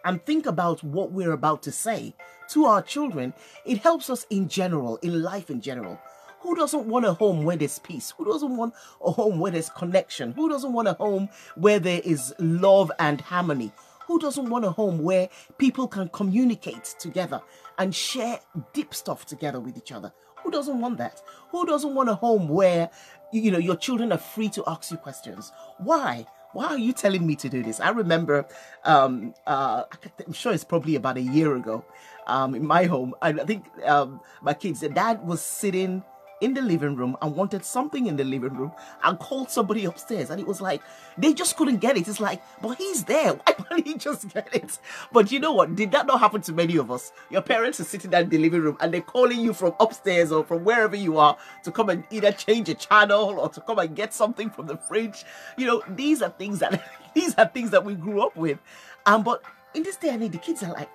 and 0.05 0.25
think 0.25 0.47
about 0.47 0.83
what 0.85 1.11
we're 1.11 1.33
about 1.33 1.63
to 1.65 1.73
say 1.73 2.15
to 2.51 2.67
our 2.67 2.83
children, 2.83 3.33
it 3.65 3.79
helps 3.79 4.11
us 4.11 4.27
in 4.31 4.49
general, 4.49 4.97
in 4.99 5.23
life 5.23 5.51
in 5.51 5.61
general. 5.61 5.99
Who 6.41 6.55
doesn't 6.55 6.87
want 6.87 7.05
a 7.05 7.15
home 7.15 7.45
where 7.45 7.57
there's 7.57 7.81
peace? 7.81 8.15
Who 8.17 8.25
doesn't 8.25 8.57
want 8.57 8.73
a 9.05 9.11
home 9.11 9.41
where 9.41 9.51
there's 9.51 9.71
connection? 9.71 10.33
Who 10.33 10.49
doesn't 10.49 10.73
want 10.73 10.87
a 10.87 10.93
home 10.93 11.29
where 11.57 11.81
there 11.81 12.01
is 12.05 12.33
love 12.39 12.93
and 13.01 13.21
harmony? 13.21 13.73
Who 14.09 14.19
doesn't 14.19 14.49
want 14.49 14.65
a 14.65 14.71
home 14.71 15.03
where 15.03 15.29
people 15.59 15.87
can 15.87 16.09
communicate 16.09 16.97
together 16.99 17.43
and 17.79 17.95
share 17.95 18.41
deep 18.73 18.95
stuff 18.95 19.27
together 19.27 19.61
with 19.61 19.77
each 19.77 19.93
other. 19.93 20.13
Who 20.43 20.51
doesn't 20.51 20.81
want 20.81 20.97
that? 20.97 21.21
Who 21.51 21.67
doesn't 21.67 21.95
want 21.95 22.09
a 22.09 22.15
home 22.15 22.49
where 22.49 22.89
you 23.33 23.51
know 23.51 23.59
your 23.59 23.77
children 23.77 24.11
are 24.13 24.19
free 24.19 24.49
to 24.51 24.65
ask 24.67 24.91
you 24.91 24.97
questions? 24.97 25.53
Why? 25.77 26.27
Why 26.55 26.69
are 26.69 26.79
you 26.79 26.95
telling 26.95 27.27
me 27.27 27.37
to 27.37 27.51
do 27.51 27.63
this? 27.63 27.79
I 27.81 27.91
remember, 27.91 28.47
um, 28.85 29.35
uh, 29.47 29.85
I'm 30.27 30.33
sure 30.33 30.55
it's 30.55 30.65
probably 30.65 30.97
about 30.97 31.19
a 31.19 31.23
year 31.23 31.55
ago, 31.55 31.85
um, 32.27 32.55
in 32.55 32.67
my 32.67 32.85
home. 32.85 33.15
I 33.21 33.33
think 33.33 33.67
um, 33.85 34.21
my 34.41 34.55
kids, 34.55 34.81
dad 34.81 35.27
was 35.27 35.43
sitting 35.43 36.03
in 36.41 36.55
the 36.55 36.63
living 36.63 36.97
room 36.97 37.17
and 37.23 37.35
wanted 37.35 37.65
something 37.65 38.07
in 38.07 38.17
the 38.17 38.25
living 38.25 38.55
room 38.55 38.73
and 39.05 39.19
called 39.19 39.51
somebody 39.51 39.85
upstairs. 39.85 40.31
And 40.31 40.41
it 40.41 40.47
was 40.47 40.61
like, 40.61 40.83
they 41.17 41.35
just 41.35 41.57
couldn't 41.57 41.79
get 41.79 41.97
it. 41.97 42.09
It's 42.09 42.21
like, 42.21 42.43
but 42.63 42.77
he's 42.79 43.05
there. 43.05 43.35
Why 43.45 43.53
can't 43.53 43.87
he 43.87 43.95
just 43.95 44.33
get 44.33 44.55
it? 44.55 44.79
But 45.13 45.33
you 45.33 45.41
know 45.41 45.53
what? 45.53 45.75
Did 45.75 45.93
that 45.93 46.07
not 46.07 46.21
happen 46.21 46.41
to 46.43 46.53
many 46.53 46.77
of 46.77 46.91
us? 46.91 47.13
Your 47.31 47.43
parents 47.43 47.81
are 47.81 47.85
sitting 47.85 48.11
there 48.11 48.23
in 48.23 48.29
the 48.29 48.39
living 48.39 48.63
room 48.63 48.77
and 48.81 48.93
they're 48.93 49.01
calling 49.01 49.41
you 49.41 49.53
from 49.53 49.75
upstairs 49.81 50.33
or 50.33 50.45
from 50.45 50.65
wherever 50.65 50.97
you 50.97 51.19
are 51.19 51.37
to 51.65 51.71
come 51.71 51.89
and 51.89 52.05
either 52.11 52.33
change 52.33 52.69
a 52.69 52.75
channel 52.75 53.39
or 53.39 53.49
to 53.49 53.61
come 53.61 53.79
and 53.79 53.95
get 53.97 54.15
something 54.15 54.51
from 54.51 54.67
the 54.67 54.77
fridge. 54.77 55.25
You 55.57 55.67
know, 55.67 55.83
these 55.89 56.23
are 56.23 56.31
things 56.31 56.61
that 56.61 56.83
these 57.15 57.35
are 57.37 57.47
things 57.47 57.71
that 57.71 57.85
we 57.85 57.95
grew 57.95 58.23
up 58.23 58.37
with. 58.37 58.59
Um, 59.07 59.23
but 59.23 59.43
in 59.75 59.83
this 59.83 59.97
day 59.97 60.11
and 60.11 60.23
age, 60.23 60.33
the 60.33 60.39
kids 60.39 60.63
are 60.63 60.73
like, 60.73 60.89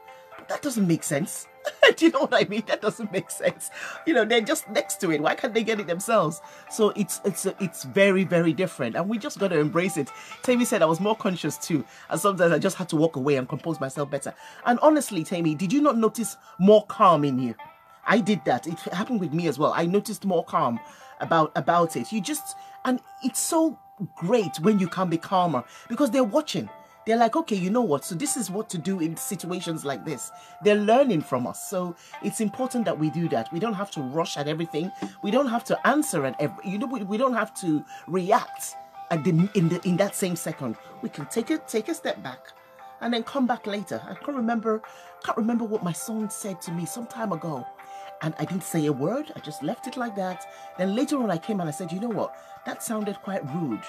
that 0.50 0.62
doesn't 0.62 0.88
make 0.88 1.04
sense. 1.04 1.48
Do 1.98 2.06
you 2.06 2.12
know 2.12 2.22
what 2.22 2.34
I 2.34 2.48
mean? 2.50 2.64
That 2.68 2.82
doesn't 2.82 3.12
make 3.12 3.32
sense. 3.32 3.72
You 4.06 4.14
know, 4.14 4.26
they're 4.26 4.42
just 4.42 4.70
next 4.70 5.00
to 5.02 5.12
it. 5.12 5.22
Why 5.22 5.36
can't 5.36 5.54
they 5.54 5.64
get 5.64 5.80
it 5.80 5.88
themselves? 5.88 6.42
So 6.70 6.90
it's 6.96 7.22
it's 7.24 7.46
it's 7.46 7.84
very 7.84 8.24
very 8.24 8.54
different, 8.54 8.96
and 8.96 9.10
we 9.10 9.18
just 9.18 9.40
got 9.40 9.50
to 9.50 9.60
embrace 9.60 9.98
it. 9.98 10.10
Tammy 10.42 10.66
said 10.66 10.82
I 10.82 10.86
was 10.86 11.00
more 11.00 11.16
conscious 11.16 11.58
too, 11.58 11.86
and 12.10 12.20
sometimes 12.20 12.52
I 12.52 12.60
just 12.60 12.78
had 12.78 12.90
to 12.90 12.96
walk 12.96 13.16
away 13.16 13.36
and 13.36 13.48
compose 13.48 13.80
myself 13.80 14.10
better. 14.10 14.34
And 14.66 14.80
honestly, 14.82 15.24
Tammy, 15.24 15.56
did 15.56 15.72
you 15.72 15.82
not 15.82 15.98
notice 15.98 16.38
more 16.60 16.86
calm 16.88 17.24
in 17.24 17.40
you? 17.40 17.56
I 18.06 18.20
did 18.20 18.44
that. 18.46 18.68
It 18.68 18.80
happened 18.94 19.20
with 19.20 19.34
me 19.34 19.48
as 19.48 19.58
well. 19.58 19.74
I 19.74 19.86
noticed 19.86 20.26
more 20.26 20.44
calm 20.44 20.80
about 21.20 21.52
about 21.56 21.96
it. 21.96 22.12
You 22.12 22.22
just 22.22 22.56
and 22.86 23.00
it's 23.24 23.40
so 23.40 23.80
great 24.16 24.60
when 24.62 24.80
you 24.80 24.88
can 24.88 25.10
be 25.10 25.18
calmer 25.18 25.64
because 25.88 26.12
they're 26.12 26.24
watching 26.24 26.70
they're 27.06 27.18
like, 27.18 27.36
okay, 27.36 27.56
you 27.56 27.70
know 27.70 27.82
what? 27.82 28.06
So 28.06 28.16
this 28.16 28.38
is 28.38 28.50
what 28.50 28.70
to 28.70 28.78
do 28.78 29.00
in 29.00 29.18
situations 29.18 29.84
like 29.84 30.06
this. 30.06 30.32
They're 30.64 30.76
learning 30.76 31.22
from 31.22 31.46
us. 31.48 31.70
So 31.70 31.96
it's 32.24 32.42
important 32.42 32.86
that 32.86 32.98
we 32.98 33.10
do 33.10 33.28
that. 33.30 33.52
We 33.52 33.60
don't 33.60 33.74
have 33.74 33.92
to 33.92 34.02
rush 34.02 34.38
at 34.38 34.48
everything. 34.48 34.92
We 35.24 35.32
don't 35.32 35.48
have 35.48 35.64
to 35.66 35.88
answer 35.88 36.26
at 36.26 36.36
every, 36.40 36.70
you 36.70 36.78
know, 36.78 36.88
we, 36.88 37.04
we 37.04 37.18
don't 37.18 37.34
have 37.34 37.54
to 37.62 37.84
react 38.08 38.76
at 39.12 39.24
the, 39.24 39.50
in 39.54 39.70
the, 39.70 39.82
in 39.88 39.98
that 39.98 40.16
same 40.16 40.36
second. 40.36 40.78
We 41.02 41.10
can 41.10 41.26
take 41.28 41.52
it, 41.52 41.68
take 41.68 41.90
a 41.90 41.94
step 41.94 42.24
back 42.24 42.48
and 43.02 43.14
then 43.14 43.24
come 43.24 43.46
back 43.46 43.68
later. 43.68 44.02
I 44.08 44.16
can't 44.16 44.38
remember, 44.38 44.82
can't 45.24 45.38
remember 45.38 45.66
what 45.66 45.84
my 45.84 45.92
son 45.92 46.30
said 46.30 46.62
to 46.64 46.72
me 46.72 46.86
some 46.86 47.06
time 47.06 47.34
ago. 47.34 47.66
And 48.22 48.34
I 48.40 48.46
didn't 48.46 48.64
say 48.64 48.86
a 48.86 48.94
word. 48.94 49.32
I 49.36 49.40
just 49.40 49.62
left 49.62 49.88
it 49.88 49.98
like 49.98 50.16
that. 50.16 50.46
Then 50.78 50.96
later 50.96 51.18
on 51.22 51.30
I 51.30 51.38
came 51.38 51.60
and 51.60 51.68
I 51.68 51.74
said, 51.74 51.92
you 51.92 52.00
know 52.00 52.08
what? 52.08 52.34
That 52.66 52.82
sounded 52.82 53.18
quite 53.22 53.46
rude. 53.54 53.84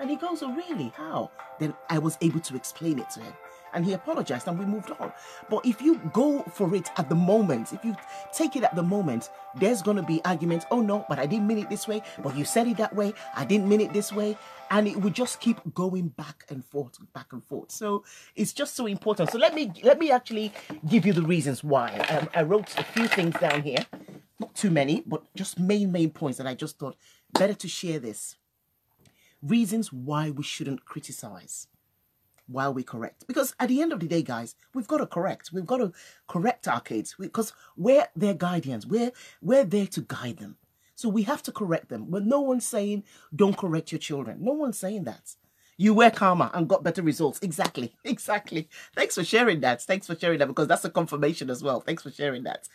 And 0.00 0.10
he 0.10 0.16
goes, 0.16 0.42
Oh, 0.42 0.52
really? 0.52 0.92
How? 0.96 1.30
Then 1.58 1.74
I 1.88 1.98
was 1.98 2.16
able 2.20 2.40
to 2.40 2.56
explain 2.56 2.98
it 2.98 3.10
to 3.10 3.20
him. 3.20 3.32
And 3.74 3.84
he 3.84 3.92
apologized 3.92 4.48
and 4.48 4.58
we 4.58 4.64
moved 4.64 4.90
on. 4.98 5.12
But 5.50 5.66
if 5.66 5.82
you 5.82 5.98
go 6.12 6.42
for 6.42 6.74
it 6.74 6.90
at 6.96 7.08
the 7.08 7.14
moment, 7.14 7.72
if 7.72 7.84
you 7.84 7.94
take 8.32 8.56
it 8.56 8.62
at 8.62 8.74
the 8.74 8.82
moment, 8.82 9.28
there's 9.56 9.82
going 9.82 9.98
to 9.98 10.02
be 10.02 10.22
arguments. 10.24 10.64
Oh, 10.70 10.80
no, 10.80 11.04
but 11.08 11.18
I 11.18 11.26
didn't 11.26 11.46
mean 11.46 11.58
it 11.58 11.68
this 11.68 11.86
way. 11.86 12.02
But 12.22 12.34
you 12.34 12.44
said 12.44 12.66
it 12.66 12.78
that 12.78 12.94
way. 12.94 13.12
I 13.36 13.44
didn't 13.44 13.68
mean 13.68 13.82
it 13.82 13.92
this 13.92 14.10
way. 14.10 14.38
And 14.70 14.88
it 14.88 14.96
would 14.96 15.14
just 15.14 15.40
keep 15.40 15.58
going 15.74 16.08
back 16.08 16.44
and 16.48 16.64
forth, 16.64 16.98
back 17.12 17.32
and 17.32 17.44
forth. 17.44 17.70
So 17.70 18.04
it's 18.34 18.52
just 18.52 18.74
so 18.74 18.86
important. 18.86 19.30
So 19.30 19.38
let 19.38 19.54
me 19.54 19.72
let 19.82 19.98
me 19.98 20.10
actually 20.10 20.52
give 20.88 21.04
you 21.04 21.12
the 21.12 21.22
reasons 21.22 21.62
why. 21.62 21.98
Um, 22.10 22.28
I 22.34 22.42
wrote 22.42 22.78
a 22.78 22.84
few 22.84 23.06
things 23.06 23.34
down 23.38 23.62
here. 23.62 23.84
Not 24.40 24.54
too 24.54 24.70
many, 24.70 25.02
but 25.04 25.24
just 25.34 25.58
main, 25.58 25.90
main 25.90 26.10
points 26.10 26.38
that 26.38 26.46
I 26.46 26.54
just 26.54 26.78
thought 26.78 26.96
better 27.32 27.54
to 27.54 27.68
share 27.68 27.98
this 27.98 28.36
reasons 29.42 29.92
why 29.92 30.30
we 30.30 30.42
shouldn't 30.42 30.84
criticize 30.84 31.68
while 32.46 32.72
we 32.72 32.82
correct. 32.82 33.26
Because 33.26 33.54
at 33.60 33.68
the 33.68 33.80
end 33.80 33.92
of 33.92 34.00
the 34.00 34.08
day, 34.08 34.22
guys, 34.22 34.54
we've 34.74 34.88
got 34.88 34.98
to 34.98 35.06
correct. 35.06 35.50
We've 35.52 35.66
got 35.66 35.78
to 35.78 35.92
correct 36.26 36.66
our 36.66 36.80
kids 36.80 37.14
because 37.18 37.52
we're 37.76 38.06
their 38.16 38.34
guardians. 38.34 38.86
We're, 38.86 39.12
we're 39.40 39.64
there 39.64 39.86
to 39.88 40.00
guide 40.00 40.38
them. 40.38 40.56
So 40.94 41.08
we 41.08 41.22
have 41.24 41.42
to 41.44 41.52
correct 41.52 41.90
them. 41.90 42.06
But 42.08 42.24
no 42.24 42.40
one's 42.40 42.66
saying 42.66 43.04
don't 43.34 43.56
correct 43.56 43.92
your 43.92 44.00
children. 44.00 44.38
No 44.40 44.52
one's 44.52 44.78
saying 44.78 45.04
that. 45.04 45.36
You 45.76 45.94
were 45.94 46.10
calmer 46.10 46.50
and 46.54 46.68
got 46.68 46.82
better 46.82 47.02
results. 47.02 47.38
Exactly. 47.40 47.94
Exactly. 48.04 48.68
Thanks 48.96 49.14
for 49.14 49.22
sharing 49.22 49.60
that. 49.60 49.80
Thanks 49.82 50.08
for 50.08 50.16
sharing 50.16 50.40
that 50.40 50.48
because 50.48 50.66
that's 50.66 50.84
a 50.84 50.90
confirmation 50.90 51.50
as 51.50 51.62
well. 51.62 51.80
Thanks 51.80 52.02
for 52.02 52.10
sharing 52.10 52.42
that. 52.44 52.68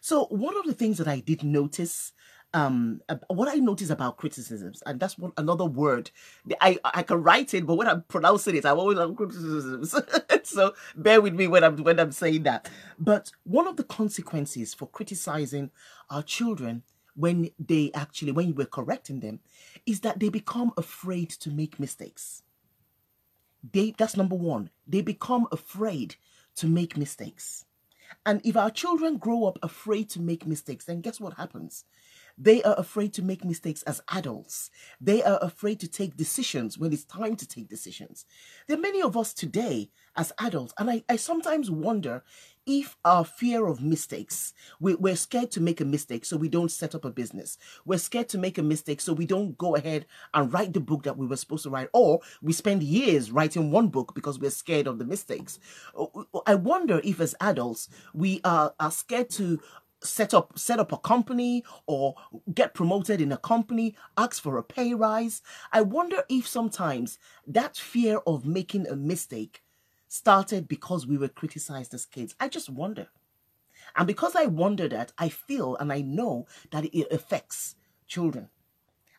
So 0.00 0.24
one 0.24 0.56
of 0.56 0.64
the 0.64 0.72
things 0.72 0.98
that 0.98 1.06
I 1.06 1.20
did 1.20 1.44
notice 1.44 2.12
um 2.54 3.02
what 3.28 3.48
I 3.48 3.56
notice 3.56 3.90
about 3.90 4.16
criticisms, 4.16 4.82
and 4.86 4.98
that's 4.98 5.18
one 5.18 5.32
another 5.36 5.64
word. 5.64 6.10
I 6.60 6.78
I 6.84 7.02
can 7.02 7.22
write 7.22 7.52
it, 7.54 7.66
but 7.66 7.76
when 7.76 7.88
I'm 7.88 8.02
pronouncing 8.02 8.56
it, 8.56 8.64
I 8.64 8.70
always 8.70 8.98
have 8.98 9.14
criticisms. 9.16 9.94
so 10.44 10.74
bear 10.96 11.20
with 11.20 11.34
me 11.34 11.46
when 11.46 11.62
I'm 11.64 11.76
when 11.84 12.00
I'm 12.00 12.12
saying 12.12 12.44
that. 12.44 12.70
But 12.98 13.32
one 13.44 13.66
of 13.66 13.76
the 13.76 13.84
consequences 13.84 14.72
for 14.74 14.88
criticizing 14.88 15.70
our 16.10 16.22
children 16.22 16.84
when 17.14 17.50
they 17.58 17.90
actually 17.94 18.32
when 18.32 18.48
you 18.48 18.54
were 18.54 18.64
correcting 18.64 19.20
them 19.20 19.40
is 19.84 20.00
that 20.00 20.20
they 20.20 20.28
become 20.30 20.72
afraid 20.76 21.30
to 21.30 21.50
make 21.50 21.78
mistakes. 21.78 22.42
They 23.72 23.94
that's 23.96 24.16
number 24.16 24.36
one. 24.36 24.70
They 24.86 25.02
become 25.02 25.46
afraid 25.52 26.16
to 26.56 26.66
make 26.66 26.96
mistakes. 26.96 27.66
And 28.24 28.40
if 28.44 28.56
our 28.56 28.70
children 28.70 29.18
grow 29.18 29.44
up 29.44 29.58
afraid 29.62 30.08
to 30.10 30.20
make 30.20 30.46
mistakes, 30.46 30.86
then 30.86 31.00
guess 31.00 31.20
what 31.20 31.34
happens? 31.34 31.84
They 32.38 32.62
are 32.62 32.78
afraid 32.78 33.12
to 33.14 33.22
make 33.22 33.44
mistakes 33.44 33.82
as 33.82 34.00
adults. 34.10 34.70
They 35.00 35.22
are 35.24 35.38
afraid 35.42 35.80
to 35.80 35.88
take 35.88 36.16
decisions 36.16 36.78
when 36.78 36.92
it's 36.92 37.04
time 37.04 37.34
to 37.36 37.48
take 37.48 37.68
decisions. 37.68 38.24
There 38.66 38.78
are 38.78 38.80
many 38.80 39.02
of 39.02 39.16
us 39.16 39.34
today 39.34 39.90
as 40.16 40.32
adults, 40.38 40.72
and 40.78 40.88
I, 40.88 41.02
I 41.08 41.16
sometimes 41.16 41.70
wonder 41.70 42.22
if 42.64 42.96
our 43.04 43.24
fear 43.24 43.66
of 43.66 43.82
mistakes, 43.82 44.52
we, 44.78 44.94
we're 44.94 45.16
scared 45.16 45.50
to 45.52 45.60
make 45.60 45.80
a 45.80 45.86
mistake 45.86 46.24
so 46.24 46.36
we 46.36 46.50
don't 46.50 46.70
set 46.70 46.94
up 46.94 47.04
a 47.04 47.10
business. 47.10 47.56
We're 47.86 47.98
scared 47.98 48.28
to 48.30 48.38
make 48.38 48.58
a 48.58 48.62
mistake 48.62 49.00
so 49.00 49.14
we 49.14 49.24
don't 49.24 49.56
go 49.56 49.74
ahead 49.74 50.04
and 50.34 50.52
write 50.52 50.74
the 50.74 50.80
book 50.80 51.04
that 51.04 51.16
we 51.16 51.26
were 51.26 51.36
supposed 51.36 51.64
to 51.64 51.70
write, 51.70 51.88
or 51.94 52.20
we 52.42 52.52
spend 52.52 52.82
years 52.82 53.30
writing 53.32 53.70
one 53.70 53.88
book 53.88 54.14
because 54.14 54.38
we're 54.38 54.50
scared 54.50 54.86
of 54.86 54.98
the 54.98 55.06
mistakes. 55.06 55.58
Oh, 55.96 56.26
oh, 56.34 56.42
I 56.46 56.56
wonder 56.56 57.00
if 57.02 57.20
as 57.20 57.34
adults 57.40 57.88
we 58.12 58.40
are, 58.44 58.74
are 58.78 58.90
scared 58.92 59.30
to 59.30 59.60
set 60.02 60.32
up 60.32 60.58
set 60.58 60.78
up 60.78 60.92
a 60.92 60.98
company 60.98 61.64
or 61.86 62.14
get 62.54 62.74
promoted 62.74 63.20
in 63.20 63.32
a 63.32 63.36
company 63.36 63.96
ask 64.16 64.42
for 64.42 64.56
a 64.56 64.62
pay 64.62 64.94
rise 64.94 65.42
i 65.72 65.80
wonder 65.80 66.22
if 66.28 66.46
sometimes 66.46 67.18
that 67.46 67.76
fear 67.76 68.18
of 68.26 68.46
making 68.46 68.86
a 68.86 68.94
mistake 68.96 69.62
started 70.06 70.68
because 70.68 71.06
we 71.06 71.18
were 71.18 71.28
criticized 71.28 71.92
as 71.94 72.06
kids 72.06 72.34
i 72.38 72.48
just 72.48 72.68
wonder 72.70 73.08
and 73.96 74.06
because 74.06 74.36
i 74.36 74.46
wonder 74.46 74.88
that 74.88 75.12
i 75.18 75.28
feel 75.28 75.76
and 75.76 75.92
i 75.92 76.00
know 76.00 76.46
that 76.70 76.84
it 76.84 77.10
affects 77.10 77.74
children 78.06 78.48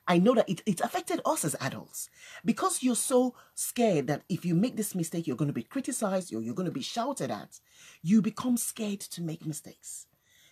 I 0.09 0.17
know 0.17 0.33
that 0.33 0.49
it, 0.49 0.63
it 0.65 0.81
affected 0.81 1.21
us 1.23 1.45
as 1.45 1.55
adults 1.61 2.09
because 2.43 2.81
you're 2.81 2.95
so 2.95 3.35
scared 3.53 4.07
that 4.07 4.23
if 4.27 4.43
you 4.43 4.55
make 4.55 4.75
this 4.75 4.95
mistake, 4.95 5.27
you're 5.27 5.35
going 5.35 5.49
to 5.49 5.53
be 5.53 5.61
criticized 5.61 6.33
or 6.33 6.41
you're 6.41 6.55
going 6.55 6.65
to 6.65 6.71
be 6.71 6.81
shouted 6.81 7.29
at. 7.29 7.59
You 8.01 8.19
become 8.19 8.57
scared 8.57 9.01
to 9.01 9.21
make 9.21 9.45
mistakes. 9.45 10.07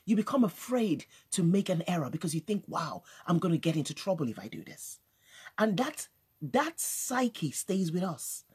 You 0.08 0.16
become 0.16 0.46
afraid 0.46 1.06
to 1.32 1.44
make 1.44 1.68
an 1.68 1.84
error 1.86 2.10
because 2.10 2.34
you 2.34 2.40
think, 2.40 2.64
wow, 2.66 3.04
I'm 3.28 3.40
going 3.40 3.52
to 3.52 3.58
get 3.58 3.76
into 3.76 3.94
trouble 3.94 4.30
if 4.30 4.40
I 4.40 4.48
do 4.48 4.64
this. 4.64 5.00
And 5.58 5.76
that, 5.78 6.08
that 6.42 6.80
psyche 6.80 7.52
stays 7.52 7.92
with 7.92 8.04
us. 8.04 8.46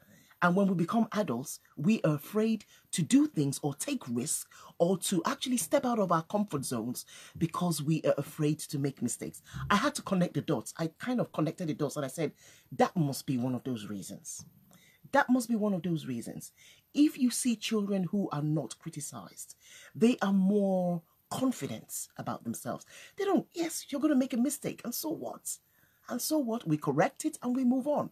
And 0.41 0.55
when 0.55 0.67
we 0.67 0.73
become 0.73 1.07
adults, 1.13 1.59
we 1.77 2.01
are 2.01 2.15
afraid 2.15 2.65
to 2.91 3.03
do 3.03 3.27
things 3.27 3.59
or 3.61 3.75
take 3.75 4.01
risks 4.09 4.47
or 4.79 4.97
to 4.97 5.21
actually 5.27 5.57
step 5.57 5.85
out 5.85 5.99
of 5.99 6.11
our 6.11 6.23
comfort 6.23 6.65
zones 6.65 7.05
because 7.37 7.83
we 7.83 8.01
are 8.01 8.15
afraid 8.17 8.57
to 8.59 8.79
make 8.79 9.03
mistakes. 9.03 9.43
I 9.69 9.75
had 9.75 9.93
to 9.95 10.01
connect 10.01 10.33
the 10.33 10.41
dots. 10.41 10.73
I 10.79 10.87
kind 10.97 11.21
of 11.21 11.31
connected 11.31 11.67
the 11.67 11.75
dots 11.75 11.97
and 11.97 12.03
I 12.03 12.09
said, 12.09 12.31
that 12.71 12.97
must 12.97 13.27
be 13.27 13.37
one 13.37 13.53
of 13.53 13.63
those 13.63 13.85
reasons. 13.85 14.43
That 15.11 15.29
must 15.29 15.47
be 15.47 15.55
one 15.55 15.73
of 15.73 15.83
those 15.83 16.07
reasons. 16.07 16.51
If 16.95 17.17
you 17.19 17.29
see 17.29 17.55
children 17.55 18.05
who 18.05 18.27
are 18.31 18.41
not 18.41 18.79
criticized, 18.79 19.55
they 19.95 20.17
are 20.23 20.33
more 20.33 21.03
confidence 21.33 22.09
about 22.17 22.43
themselves. 22.43 22.85
They 23.17 23.25
don't, 23.25 23.47
yes, 23.53 23.87
you're 23.89 24.01
going 24.01 24.13
to 24.13 24.19
make 24.19 24.33
a 24.33 24.37
mistake. 24.37 24.81
And 24.85 24.93
so 24.93 25.09
what? 25.09 25.57
And 26.09 26.21
so 26.21 26.37
what? 26.37 26.67
We 26.67 26.77
correct 26.77 27.25
it 27.25 27.37
and 27.41 27.55
we 27.55 27.63
move 27.65 27.87
on 27.87 28.11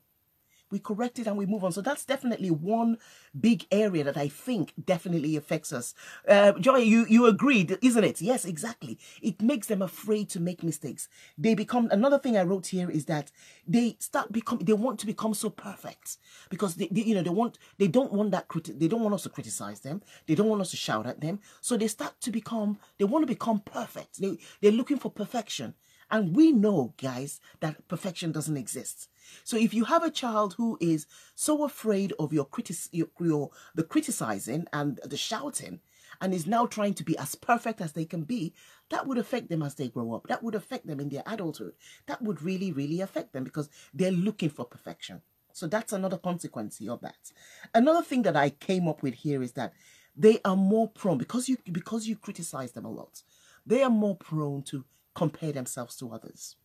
we 0.71 0.79
correct 0.79 1.19
it 1.19 1.27
and 1.27 1.37
we 1.37 1.45
move 1.45 1.63
on. 1.63 1.71
So 1.71 1.81
that's 1.81 2.05
definitely 2.05 2.51
one 2.51 2.97
big 3.39 3.65
area 3.71 4.03
that 4.03 4.17
I 4.17 4.27
think 4.27 4.73
definitely 4.83 5.35
affects 5.35 5.71
us. 5.73 5.93
Uh, 6.27 6.53
Joy, 6.53 6.77
you, 6.77 7.05
you 7.09 7.25
agreed, 7.25 7.77
isn't 7.81 8.03
it? 8.03 8.21
Yes, 8.21 8.45
exactly. 8.45 8.97
It 9.21 9.41
makes 9.41 9.67
them 9.67 9.81
afraid 9.81 10.29
to 10.29 10.39
make 10.39 10.63
mistakes. 10.63 11.07
They 11.37 11.55
become, 11.55 11.89
another 11.91 12.19
thing 12.19 12.37
I 12.37 12.43
wrote 12.43 12.67
here 12.67 12.89
is 12.89 13.05
that 13.05 13.31
they 13.67 13.97
start 13.99 14.31
become, 14.31 14.59
they 14.59 14.73
want 14.73 14.99
to 14.99 15.05
become 15.05 15.33
so 15.33 15.49
perfect 15.49 16.17
because 16.49 16.75
they, 16.75 16.87
they 16.91 17.01
you 17.01 17.15
know, 17.15 17.23
they 17.23 17.29
want, 17.29 17.57
they 17.77 17.87
don't 17.87 18.11
want 18.13 18.31
that, 18.31 18.47
criti- 18.47 18.77
they 18.77 18.87
don't 18.87 19.01
want 19.01 19.15
us 19.15 19.23
to 19.23 19.29
criticize 19.29 19.81
them. 19.81 20.01
They 20.27 20.35
don't 20.35 20.49
want 20.49 20.61
us 20.61 20.71
to 20.71 20.77
shout 20.77 21.07
at 21.07 21.21
them. 21.21 21.39
So 21.61 21.77
they 21.77 21.87
start 21.87 22.19
to 22.21 22.31
become, 22.31 22.79
they 22.97 23.05
want 23.05 23.23
to 23.23 23.27
become 23.27 23.59
perfect. 23.59 24.19
They, 24.21 24.37
they're 24.61 24.71
looking 24.71 24.97
for 24.97 25.11
perfection. 25.11 25.75
And 26.11 26.35
we 26.35 26.51
know, 26.51 26.93
guys, 27.01 27.39
that 27.61 27.87
perfection 27.87 28.33
doesn't 28.33 28.57
exist. 28.57 29.09
So 29.45 29.55
if 29.57 29.73
you 29.73 29.85
have 29.85 30.03
a 30.03 30.11
child 30.11 30.55
who 30.55 30.77
is 30.81 31.07
so 31.35 31.63
afraid 31.63 32.13
of 32.19 32.33
your, 32.33 32.45
critic, 32.45 32.75
your, 32.91 33.07
your 33.19 33.51
the 33.73 33.83
criticizing 33.83 34.67
and 34.73 34.99
the 35.05 35.17
shouting, 35.17 35.79
and 36.19 36.33
is 36.33 36.45
now 36.45 36.65
trying 36.67 36.93
to 36.93 37.03
be 37.03 37.17
as 37.17 37.33
perfect 37.35 37.81
as 37.81 37.93
they 37.93 38.05
can 38.05 38.21
be, 38.23 38.53
that 38.89 39.07
would 39.07 39.17
affect 39.17 39.49
them 39.49 39.63
as 39.63 39.75
they 39.75 39.87
grow 39.87 40.13
up. 40.13 40.27
That 40.27 40.43
would 40.43 40.53
affect 40.53 40.85
them 40.85 40.99
in 40.99 41.09
their 41.09 41.23
adulthood. 41.25 41.73
That 42.05 42.21
would 42.21 42.43
really, 42.43 42.71
really 42.71 43.01
affect 43.01 43.33
them 43.33 43.43
because 43.43 43.69
they're 43.93 44.11
looking 44.11 44.49
for 44.49 44.65
perfection. 44.65 45.21
So 45.53 45.67
that's 45.67 45.93
another 45.93 46.17
consequence 46.17 46.79
of 46.87 47.01
that. 47.01 47.31
Another 47.73 48.03
thing 48.03 48.21
that 48.23 48.35
I 48.35 48.51
came 48.51 48.87
up 48.87 49.01
with 49.01 49.15
here 49.15 49.41
is 49.41 49.53
that 49.53 49.73
they 50.15 50.39
are 50.45 50.55
more 50.55 50.89
prone 50.89 51.17
because 51.17 51.49
you 51.49 51.57
because 51.71 52.07
you 52.07 52.15
criticize 52.15 52.73
them 52.73 52.85
a 52.85 52.91
lot. 52.91 53.23
They 53.65 53.81
are 53.81 53.89
more 53.89 54.15
prone 54.15 54.63
to 54.63 54.85
compare 55.13 55.51
themselves 55.51 55.95
to 55.97 56.11
others. 56.11 56.55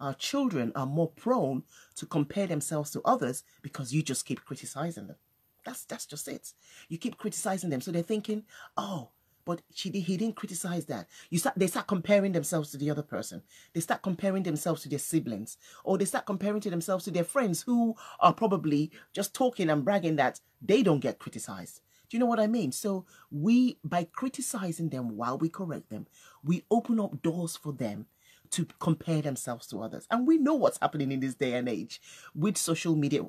Our 0.00 0.14
children 0.14 0.72
are 0.74 0.86
more 0.86 1.10
prone 1.10 1.62
to 1.96 2.06
compare 2.06 2.46
themselves 2.46 2.90
to 2.90 3.02
others 3.04 3.44
because 3.62 3.94
you 3.94 4.02
just 4.02 4.26
keep 4.26 4.44
criticizing 4.44 5.06
them. 5.06 5.16
That's 5.64 5.84
that's 5.84 6.06
just 6.06 6.26
it. 6.26 6.52
You 6.88 6.98
keep 6.98 7.18
criticizing 7.18 7.70
them, 7.70 7.80
so 7.80 7.92
they're 7.92 8.02
thinking, 8.02 8.44
"Oh, 8.76 9.10
but 9.44 9.62
she 9.72 9.90
he 9.90 10.16
didn't 10.16 10.34
criticize 10.34 10.86
that." 10.86 11.08
You 11.30 11.38
start 11.38 11.56
they 11.56 11.68
start 11.68 11.86
comparing 11.86 12.32
themselves 12.32 12.72
to 12.72 12.78
the 12.78 12.90
other 12.90 13.02
person. 13.02 13.42
They 13.72 13.80
start 13.80 14.02
comparing 14.02 14.42
themselves 14.42 14.82
to 14.82 14.88
their 14.88 14.98
siblings, 14.98 15.56
or 15.84 15.98
they 15.98 16.04
start 16.04 16.26
comparing 16.26 16.60
to 16.62 16.70
themselves 16.70 17.04
to 17.04 17.12
their 17.12 17.24
friends 17.24 17.62
who 17.62 17.94
are 18.18 18.34
probably 18.34 18.90
just 19.12 19.34
talking 19.34 19.70
and 19.70 19.84
bragging 19.84 20.16
that 20.16 20.40
they 20.60 20.82
don't 20.82 21.00
get 21.00 21.20
criticized. 21.20 21.80
Do 22.12 22.16
you 22.16 22.20
know 22.20 22.26
what 22.26 22.40
I 22.40 22.46
mean? 22.46 22.72
So 22.72 23.06
we, 23.30 23.78
by 23.82 24.04
criticizing 24.04 24.90
them 24.90 25.16
while 25.16 25.38
we 25.38 25.48
correct 25.48 25.88
them, 25.88 26.06
we 26.44 26.62
open 26.70 27.00
up 27.00 27.22
doors 27.22 27.56
for 27.56 27.72
them 27.72 28.04
to 28.50 28.66
compare 28.80 29.22
themselves 29.22 29.66
to 29.68 29.80
others. 29.80 30.06
And 30.10 30.26
we 30.26 30.36
know 30.36 30.52
what's 30.52 30.76
happening 30.76 31.10
in 31.10 31.20
this 31.20 31.36
day 31.36 31.54
and 31.54 31.70
age 31.70 32.02
with 32.34 32.58
social 32.58 32.96
media 32.96 33.22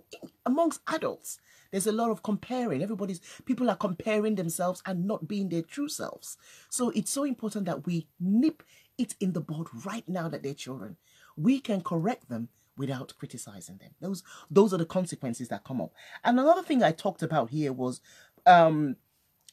amongst 0.45 0.81
adults. 0.89 1.39
There's 1.71 1.87
a 1.87 1.93
lot 1.93 2.11
of 2.11 2.23
comparing. 2.23 2.83
Everybody's 2.83 3.21
people 3.45 3.69
are 3.69 3.77
comparing 3.77 4.35
themselves 4.35 4.83
and 4.85 5.07
not 5.07 5.29
being 5.29 5.47
their 5.47 5.61
true 5.61 5.87
selves. 5.87 6.35
So 6.67 6.89
it's 6.89 7.09
so 7.09 7.23
important 7.23 7.63
that 7.67 7.85
we 7.85 8.09
nip 8.19 8.63
it 8.97 9.15
in 9.21 9.31
the 9.31 9.39
bud 9.39 9.67
right 9.85 10.07
now 10.09 10.27
that 10.27 10.43
they're 10.43 10.53
children. 10.53 10.97
We 11.37 11.61
can 11.61 11.79
correct 11.79 12.27
them 12.27 12.49
without 12.77 13.13
criticizing 13.17 13.77
them. 13.77 13.91
Those 14.01 14.23
those 14.49 14.73
are 14.73 14.77
the 14.77 14.85
consequences 14.85 15.47
that 15.49 15.63
come 15.63 15.81
up. 15.81 15.93
And 16.23 16.39
another 16.39 16.63
thing 16.63 16.83
I 16.83 16.91
talked 16.91 17.23
about 17.23 17.49
here 17.49 17.71
was 17.71 18.01
um, 18.45 18.95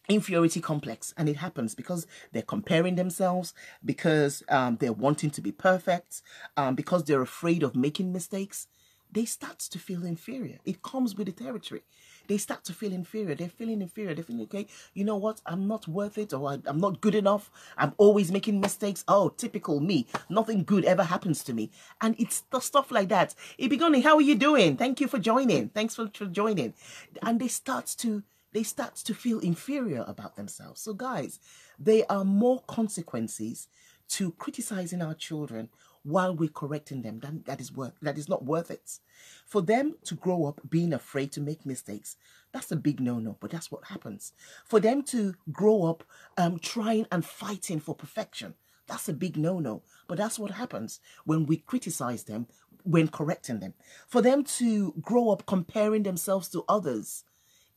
inferiority 0.08 0.60
complex 0.60 1.14
and 1.16 1.28
it 1.28 1.36
happens 1.36 1.74
because 1.74 2.06
they're 2.32 2.42
comparing 2.42 2.96
themselves 2.96 3.54
because 3.84 4.42
um, 4.48 4.76
they're 4.80 4.92
wanting 4.92 5.30
to 5.30 5.40
be 5.40 5.52
perfect 5.52 6.22
um, 6.56 6.74
because 6.74 7.04
they're 7.04 7.22
afraid 7.22 7.62
of 7.62 7.76
making 7.76 8.12
mistakes 8.12 8.66
they 9.12 9.24
start 9.24 9.58
to 9.58 9.78
feel 9.78 10.04
inferior. 10.04 10.58
It 10.64 10.82
comes 10.82 11.16
with 11.16 11.26
the 11.26 11.32
territory. 11.32 11.82
They 12.28 12.38
start 12.38 12.64
to 12.64 12.72
feel 12.72 12.92
inferior. 12.92 13.34
They're 13.34 13.48
feeling 13.48 13.82
inferior. 13.82 14.14
They're 14.14 14.24
feeling 14.24 14.42
okay 14.42 14.66
you 14.94 15.04
know 15.04 15.16
what? 15.16 15.40
I'm 15.46 15.66
not 15.66 15.88
worth 15.88 16.18
it 16.18 16.32
or 16.32 16.50
I, 16.50 16.58
i'm 16.66 16.78
not 16.78 17.00
good 17.00 17.14
enough. 17.14 17.50
I'm 17.76 17.92
always 17.98 18.30
making 18.30 18.60
mistakes. 18.60 19.04
Oh 19.08 19.30
typical 19.30 19.80
me. 19.80 20.06
Nothing 20.28 20.64
good 20.64 20.84
ever 20.84 21.02
happens 21.02 21.42
to 21.44 21.52
me. 21.52 21.70
And 22.00 22.14
it's 22.18 22.42
the 22.50 22.60
stuff 22.60 22.90
like 22.90 23.08
that. 23.08 23.34
Ibigoni 23.58 24.02
how 24.02 24.16
are 24.16 24.22
you 24.22 24.36
doing? 24.36 24.76
Thank 24.76 25.00
you 25.00 25.08
for 25.08 25.18
joining. 25.18 25.70
Thanks 25.70 25.96
for, 25.96 26.10
for 26.14 26.26
joining. 26.26 26.74
And 27.22 27.40
they 27.40 27.48
start 27.48 27.86
to 27.98 28.22
they 28.52 28.62
start 28.62 28.96
to 28.96 29.14
feel 29.14 29.38
inferior 29.40 30.04
about 30.06 30.36
themselves. 30.36 30.80
So, 30.80 30.94
guys, 30.94 31.38
there 31.78 32.04
are 32.10 32.24
more 32.24 32.60
consequences 32.66 33.68
to 34.10 34.32
criticizing 34.32 35.02
our 35.02 35.14
children 35.14 35.68
while 36.02 36.34
we're 36.34 36.48
correcting 36.48 37.02
them 37.02 37.20
than 37.20 37.42
that 37.46 37.60
is 37.60 37.72
worth 37.72 37.92
that 38.00 38.18
is 38.18 38.28
not 38.28 38.44
worth 38.44 38.70
it. 38.70 38.98
For 39.46 39.60
them 39.60 39.96
to 40.04 40.14
grow 40.14 40.46
up 40.46 40.60
being 40.68 40.92
afraid 40.92 41.30
to 41.32 41.40
make 41.40 41.66
mistakes, 41.66 42.16
that's 42.52 42.72
a 42.72 42.76
big 42.76 43.00
no-no, 43.00 43.36
but 43.40 43.50
that's 43.50 43.70
what 43.70 43.84
happens. 43.84 44.32
For 44.64 44.80
them 44.80 45.02
to 45.04 45.34
grow 45.52 45.84
up 45.84 46.04
um, 46.36 46.58
trying 46.58 47.06
and 47.12 47.24
fighting 47.24 47.80
for 47.80 47.94
perfection, 47.94 48.54
that's 48.86 49.08
a 49.08 49.12
big 49.12 49.36
no-no, 49.36 49.82
but 50.08 50.18
that's 50.18 50.38
what 50.38 50.52
happens 50.52 51.00
when 51.24 51.46
we 51.46 51.58
criticize 51.58 52.24
them 52.24 52.46
when 52.82 53.08
correcting 53.08 53.60
them. 53.60 53.74
For 54.08 54.22
them 54.22 54.42
to 54.44 54.94
grow 55.00 55.30
up 55.30 55.46
comparing 55.46 56.02
themselves 56.02 56.48
to 56.48 56.64
others, 56.68 57.24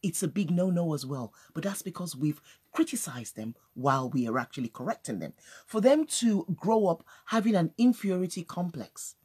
it's 0.04 0.22
a 0.22 0.28
big 0.28 0.52
no-no 0.52 0.94
as 0.94 1.06
well. 1.06 1.34
But 1.54 1.64
that's 1.64 1.82
because 1.82 2.16
we've 2.16 2.42
criticized 2.72 3.36
them 3.36 3.56
while 3.74 4.10
we 4.10 4.28
are 4.28 4.38
actually 4.38 4.70
correcting 4.70 5.20
them. 5.20 5.34
For 5.66 5.82
them 5.82 6.06
to 6.06 6.46
grow 6.56 6.88
up 6.88 7.04
having 7.28 7.56
an 7.56 7.72
inferiority 7.78 8.44
complex, 8.44 9.16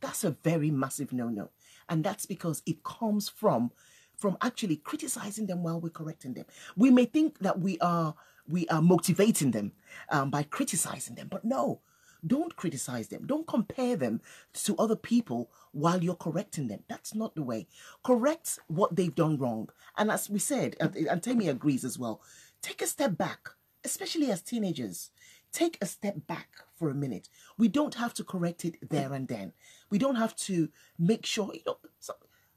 that's 0.00 0.24
a 0.24 0.30
very 0.30 0.70
massive 0.70 1.12
no-no. 1.12 1.50
And 1.88 2.04
that's 2.04 2.24
because 2.24 2.62
it 2.64 2.82
comes 2.84 3.28
from 3.28 3.72
from 4.16 4.36
actually 4.42 4.76
criticizing 4.76 5.46
them 5.46 5.62
while 5.62 5.80
we're 5.80 5.88
correcting 5.88 6.34
them. 6.34 6.44
We 6.76 6.90
may 6.90 7.06
think 7.06 7.38
that 7.38 7.58
we 7.58 7.78
are 7.80 8.14
we 8.46 8.68
are 8.68 8.82
motivating 8.82 9.50
them 9.50 9.72
um, 10.10 10.30
by 10.30 10.42
criticizing 10.42 11.14
them, 11.14 11.28
but 11.28 11.44
no, 11.44 11.80
don't 12.26 12.56
criticize 12.56 13.08
them. 13.08 13.26
Don't 13.26 13.46
compare 13.46 13.96
them 13.96 14.20
to 14.64 14.76
other 14.76 14.96
people 14.96 15.50
while 15.72 16.02
you're 16.02 16.14
correcting 16.14 16.68
them. 16.68 16.84
That's 16.88 17.14
not 17.14 17.34
the 17.34 17.42
way. 17.42 17.66
Correct 18.04 18.58
what 18.68 18.96
they've 18.96 19.14
done 19.14 19.38
wrong. 19.38 19.68
And 19.96 20.10
as 20.10 20.28
we 20.28 20.38
said, 20.38 20.76
and, 20.80 20.94
and 20.94 21.22
Tammy 21.22 21.48
agrees 21.48 21.84
as 21.84 21.98
well, 21.98 22.20
take 22.62 22.82
a 22.82 22.86
step 22.86 23.16
back, 23.16 23.50
especially 23.84 24.30
as 24.30 24.42
teenagers. 24.42 25.10
Take 25.52 25.78
a 25.80 25.86
step 25.86 26.26
back 26.28 26.48
for 26.76 26.90
a 26.90 26.94
minute. 26.94 27.28
We 27.58 27.68
don't 27.68 27.96
have 27.96 28.14
to 28.14 28.24
correct 28.24 28.64
it 28.64 28.88
there 28.88 29.12
and 29.12 29.26
then. 29.26 29.52
We 29.90 29.98
don't 29.98 30.14
have 30.14 30.36
to 30.36 30.68
make 30.98 31.26
sure, 31.26 31.50
you 31.52 31.62
know, 31.66 31.78
so 31.98 32.14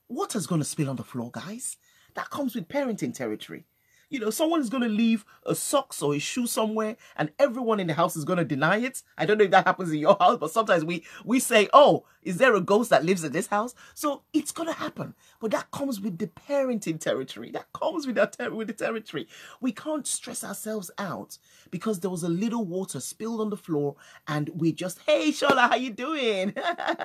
water's 0.08 0.46
going 0.46 0.62
to 0.62 0.66
spill 0.66 0.90
on 0.90 0.98
the 0.98 1.04
floor, 1.04 1.32
guys. 1.32 1.78
That 2.14 2.30
comes 2.30 2.54
with 2.54 2.68
parenting 2.68 3.14
territory. 3.14 3.66
You 4.14 4.20
know, 4.20 4.30
someone 4.30 4.62
is 4.62 4.70
going 4.70 4.84
to 4.84 4.90
leave 4.90 5.26
a 5.44 5.56
socks 5.56 6.04
or 6.04 6.14
a 6.14 6.20
shoe 6.20 6.46
somewhere 6.46 6.98
and 7.18 7.32
everyone 7.40 7.80
in 7.80 7.88
the 7.88 7.96
house 7.96 8.16
is 8.16 8.24
going 8.24 8.38
to 8.38 8.46
deny 8.46 8.78
it. 8.78 9.02
I 9.18 9.26
don't 9.26 9.40
know 9.40 9.46
if 9.46 9.50
that 9.50 9.66
happens 9.66 9.92
in 9.92 9.98
your 9.98 10.16
house, 10.20 10.38
but 10.40 10.52
sometimes 10.52 10.86
we, 10.86 11.04
we 11.26 11.40
say, 11.40 11.68
oh, 11.74 12.06
is 12.22 12.38
there 12.38 12.54
a 12.54 12.62
ghost 12.62 12.92
that 12.92 13.04
lives 13.04 13.24
in 13.24 13.32
this 13.32 13.48
house? 13.48 13.74
So 13.96 14.22
it's 14.32 14.52
going 14.52 14.68
to 14.68 14.76
happen. 14.76 15.16
But 15.40 15.50
that 15.50 15.72
comes 15.72 16.00
with 16.00 16.20
the 16.20 16.28
parenting 16.28 17.00
territory. 17.00 17.50
That 17.50 17.74
comes 17.74 18.06
with, 18.06 18.16
that 18.18 18.38
ter- 18.38 18.52
with 18.52 18.68
the 18.68 18.74
territory. 18.74 19.28
We 19.60 19.72
can't 19.72 20.06
stress 20.06 20.44
ourselves 20.44 20.92
out 21.00 21.40
because 21.72 22.00
there 22.02 22.12
was 22.12 22.22
a 22.22 22.30
little 22.30 22.66
water 22.66 23.00
spilled 23.00 23.42
on 23.42 23.50
the 23.50 23.58
floor 23.58 23.96
and 24.28 24.48
we 24.50 24.74
just, 24.74 25.00
hey, 25.08 25.32
Shola, 25.32 25.72
how 25.72 25.76
you 25.76 25.90
doing? 25.90 26.54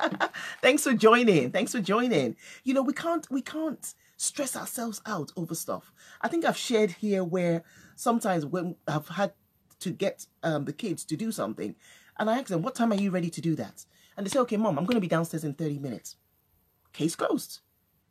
Thanks 0.61 0.85
for 0.85 0.93
joining. 0.93 1.53
Thanks 1.53 1.73
for 1.73 1.81
joining. 1.81 2.37
You 2.65 2.75
know, 2.75 2.83
we 2.83 2.93
can't, 2.93 3.27
we 3.31 3.41
can't 3.41 3.95
stress 4.19 4.57
ourselves 4.57 5.01
out 5.07 5.33
over 5.37 5.55
stuff. 5.55 5.93
I 6.21 6.29
think 6.29 6.45
I've 6.45 6.57
shared 6.57 6.91
here 6.91 7.25
where 7.25 7.63
sometimes 7.97 8.45
when 8.45 8.77
I've 8.87 9.09
had 9.09 9.33
to 9.81 9.91
get 9.91 10.27
um, 10.43 10.65
the 10.67 10.73
kids 10.73 11.05
to 11.07 11.17
do 11.17 11.33
something, 11.33 11.77
and 12.19 12.29
I 12.29 12.39
ask 12.39 12.49
them, 12.49 12.63
What 12.63 12.75
time 12.75 12.93
are 12.93 12.97
you 12.97 13.11
ready 13.11 13.31
to 13.31 13.41
do 13.41 13.55
that? 13.55 13.87
And 14.17 14.27
they 14.27 14.31
say, 14.31 14.41
Okay, 14.41 14.57
mom, 14.57 14.77
I'm 14.77 14.85
going 14.85 14.97
to 14.97 15.01
be 15.01 15.09
downstairs 15.09 15.45
in 15.45 15.55
30 15.55 15.79
minutes. 15.79 16.17
Case 16.93 17.15
closed. 17.15 17.61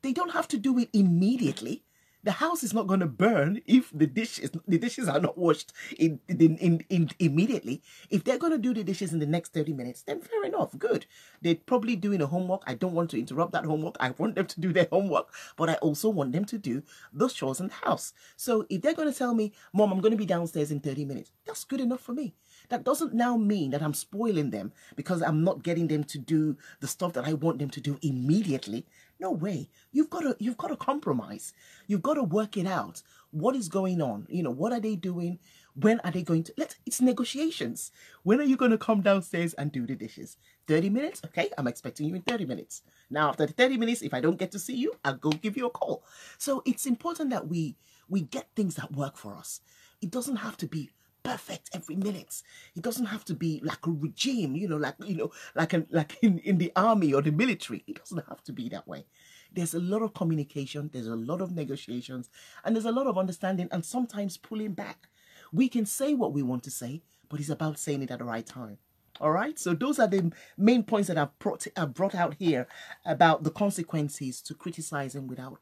They 0.01 0.13
don't 0.13 0.31
have 0.31 0.47
to 0.49 0.57
do 0.57 0.79
it 0.79 0.89
immediately 0.93 1.83
the 2.23 2.31
house 2.31 2.63
is 2.63 2.73
not 2.73 2.87
going 2.87 2.99
to 2.99 3.05
burn 3.05 3.61
if 3.65 3.91
the 3.93 4.07
dishes 4.07 4.51
the 4.67 4.77
dishes 4.77 5.07
are 5.07 5.19
not 5.19 5.37
washed 5.37 5.71
in, 5.97 6.19
in, 6.27 6.57
in, 6.57 6.85
in 6.89 7.09
immediately. 7.19 7.81
If 8.09 8.23
they're 8.23 8.37
going 8.37 8.51
to 8.51 8.57
do 8.57 8.73
the 8.73 8.83
dishes 8.83 9.13
in 9.13 9.19
the 9.19 9.25
next 9.25 9.53
30 9.53 9.73
minutes, 9.73 10.01
then 10.03 10.21
fair 10.21 10.43
enough, 10.43 10.77
good. 10.77 11.05
They're 11.41 11.55
probably 11.55 11.95
doing 11.95 12.21
a 12.21 12.27
homework. 12.27 12.63
I 12.65 12.73
don't 12.73 12.93
want 12.93 13.11
to 13.11 13.19
interrupt 13.19 13.53
that 13.53 13.65
homework. 13.65 13.95
I 13.99 14.11
want 14.11 14.35
them 14.35 14.47
to 14.47 14.59
do 14.59 14.73
their 14.73 14.87
homework, 14.91 15.33
but 15.55 15.69
I 15.69 15.75
also 15.75 16.09
want 16.09 16.33
them 16.33 16.45
to 16.45 16.57
do 16.57 16.83
those 17.13 17.33
chores 17.33 17.59
in 17.59 17.67
the 17.67 17.73
house. 17.73 18.13
So 18.35 18.65
if 18.69 18.81
they're 18.81 18.93
going 18.93 19.11
to 19.11 19.17
tell 19.17 19.33
me, 19.33 19.53
Mom, 19.73 19.91
I'm 19.91 20.01
going 20.01 20.11
to 20.11 20.17
be 20.17 20.25
downstairs 20.25 20.71
in 20.71 20.79
30 20.79 21.05
minutes, 21.05 21.31
that's 21.45 21.63
good 21.63 21.79
enough 21.79 22.01
for 22.01 22.13
me. 22.13 22.33
That 22.69 22.83
doesn't 22.83 23.13
now 23.13 23.37
mean 23.37 23.71
that 23.71 23.81
I'm 23.81 23.93
spoiling 23.93 24.49
them 24.49 24.73
because 24.95 25.21
I'm 25.21 25.43
not 25.43 25.63
getting 25.63 25.87
them 25.87 26.03
to 26.05 26.17
do 26.17 26.57
the 26.79 26.87
stuff 26.87 27.13
that 27.13 27.25
I 27.25 27.33
want 27.33 27.59
them 27.59 27.69
to 27.69 27.81
do 27.81 27.97
immediately. 28.01 28.85
No 29.19 29.31
way. 29.31 29.69
You've 29.91 30.09
got 30.09 30.21
to 30.21 30.35
you've 30.39 30.57
got 30.57 30.67
to 30.67 30.75
compromise. 30.75 31.53
You've 31.87 32.03
got 32.03 32.15
to 32.15 32.23
work 32.23 32.55
it 32.57 32.67
out. 32.67 33.01
What 33.31 33.55
is 33.55 33.67
going 33.67 34.01
on? 34.01 34.27
You 34.29 34.43
know, 34.43 34.51
what 34.51 34.71
are 34.71 34.79
they 34.79 34.95
doing? 34.95 35.39
When 35.75 35.99
are 36.01 36.11
they 36.11 36.23
going 36.23 36.43
to 36.43 36.53
let 36.57 36.75
it's 36.85 37.01
negotiations. 37.01 37.91
When 38.23 38.39
are 38.39 38.43
you 38.43 38.57
going 38.57 38.71
to 38.71 38.77
come 38.77 39.01
downstairs 39.01 39.53
and 39.55 39.71
do 39.71 39.85
the 39.85 39.95
dishes? 39.95 40.37
30 40.67 40.89
minutes? 40.89 41.21
Okay, 41.25 41.49
I'm 41.57 41.67
expecting 41.67 42.07
you 42.07 42.15
in 42.15 42.21
30 42.21 42.45
minutes. 42.45 42.83
Now 43.09 43.29
after 43.29 43.45
the 43.45 43.53
30 43.53 43.77
minutes, 43.77 44.01
if 44.01 44.13
I 44.13 44.21
don't 44.21 44.39
get 44.39 44.51
to 44.51 44.59
see 44.59 44.75
you, 44.75 44.93
I'll 45.03 45.15
go 45.15 45.29
give 45.29 45.57
you 45.57 45.65
a 45.65 45.71
call. 45.71 46.03
So 46.37 46.61
it's 46.65 46.85
important 46.85 47.31
that 47.31 47.47
we 47.47 47.75
we 48.09 48.21
get 48.21 48.49
things 48.55 48.75
that 48.75 48.93
work 48.93 49.17
for 49.17 49.35
us. 49.35 49.61
It 50.01 50.11
doesn't 50.11 50.37
have 50.37 50.57
to 50.57 50.67
be 50.67 50.91
perfect 51.27 51.69
every 51.73 51.95
minute. 51.97 52.41
It 52.75 52.83
doesn't 52.83 53.07
have 53.07 53.25
to 53.25 53.33
be 53.33 53.59
like 53.61 53.85
a 53.85 53.91
regime, 53.91 54.55
you 54.55 54.67
know, 54.69 54.77
like 54.77 54.95
you 55.05 55.15
know, 55.15 55.31
like 55.55 55.73
a, 55.73 55.85
like 55.89 56.17
in, 56.21 56.39
in 56.39 56.57
the 56.57 56.71
army 56.75 57.13
or 57.13 57.21
the 57.21 57.31
military. 57.31 57.83
It 57.85 57.97
doesn't 57.97 58.25
have 58.29 58.43
to 58.45 58.53
be 58.53 58.69
that 58.69 58.87
way. 58.87 59.05
There's 59.51 59.73
a 59.73 59.79
lot 59.79 60.01
of 60.01 60.13
communication, 60.13 60.89
there's 60.93 61.07
a 61.07 61.15
lot 61.15 61.41
of 61.41 61.51
negotiations, 61.53 62.29
and 62.63 62.75
there's 62.75 62.85
a 62.85 62.91
lot 62.91 63.07
of 63.07 63.17
understanding 63.17 63.67
and 63.71 63.83
sometimes 63.83 64.37
pulling 64.37 64.73
back. 64.73 65.09
We 65.51 65.67
can 65.67 65.85
say 65.85 66.13
what 66.13 66.33
we 66.33 66.43
want 66.43 66.63
to 66.63 66.71
say, 66.71 67.01
but 67.29 67.39
it's 67.39 67.49
about 67.49 67.79
saying 67.79 68.03
it 68.03 68.11
at 68.11 68.19
the 68.19 68.25
right 68.25 68.45
time. 68.45 68.77
All 69.19 69.31
right, 69.31 69.57
so 69.57 69.73
those 69.73 69.99
are 69.99 70.07
the 70.07 70.31
main 70.57 70.83
points 70.83 71.07
that 71.07 71.17
I've 71.17 71.37
brought, 71.39 71.65
I've 71.75 71.93
brought 71.93 72.13
out 72.13 72.35
here 72.35 72.67
about 73.03 73.43
the 73.43 73.49
consequences 73.49 74.41
to 74.43 74.53
criticizing 74.53 75.27
without 75.27 75.57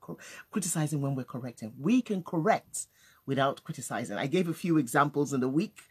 criticizing 0.52 1.02
when 1.02 1.16
we're 1.16 1.24
correcting. 1.24 1.74
We 1.80 2.02
can 2.02 2.22
correct 2.22 2.88
without 3.26 3.64
criticizing. 3.64 4.18
I 4.18 4.28
gave 4.28 4.48
a 4.48 4.54
few 4.54 4.78
examples 4.78 5.34
in 5.34 5.40
the 5.40 5.50
week. 5.50 5.82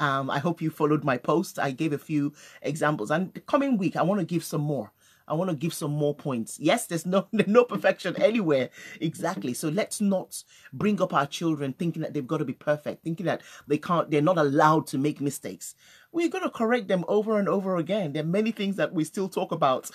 Um, 0.00 0.30
I 0.30 0.38
hope 0.38 0.60
you 0.60 0.70
followed 0.70 1.04
my 1.04 1.16
post. 1.16 1.58
I 1.58 1.70
gave 1.70 1.92
a 1.92 1.98
few 1.98 2.32
examples, 2.62 3.10
and 3.10 3.32
the 3.34 3.40
coming 3.40 3.78
week 3.78 3.96
I 3.96 4.02
want 4.02 4.20
to 4.20 4.26
give 4.26 4.44
some 4.44 4.62
more. 4.62 4.92
I 5.26 5.32
want 5.34 5.50
to 5.50 5.56
give 5.56 5.72
some 5.72 5.92
more 5.92 6.14
points. 6.14 6.58
Yes, 6.60 6.86
there's 6.86 7.06
no 7.06 7.26
no 7.32 7.64
perfection 7.64 8.14
anywhere. 8.20 8.70
Exactly. 9.00 9.54
So 9.54 9.68
let's 9.68 10.00
not 10.00 10.42
bring 10.72 11.00
up 11.00 11.14
our 11.14 11.26
children 11.26 11.72
thinking 11.72 12.02
that 12.02 12.12
they've 12.12 12.26
got 12.26 12.38
to 12.38 12.44
be 12.44 12.52
perfect, 12.52 13.04
thinking 13.04 13.26
that 13.26 13.42
they 13.66 13.78
can't, 13.78 14.10
they're 14.10 14.20
not 14.20 14.38
allowed 14.38 14.86
to 14.88 14.98
make 14.98 15.20
mistakes. 15.20 15.74
We're 16.12 16.28
going 16.28 16.44
to 16.44 16.50
correct 16.50 16.88
them 16.88 17.04
over 17.08 17.38
and 17.38 17.48
over 17.48 17.76
again. 17.76 18.12
There 18.12 18.22
are 18.22 18.26
many 18.26 18.52
things 18.52 18.76
that 18.76 18.92
we 18.92 19.04
still 19.04 19.28
talk 19.28 19.50
about. 19.50 19.90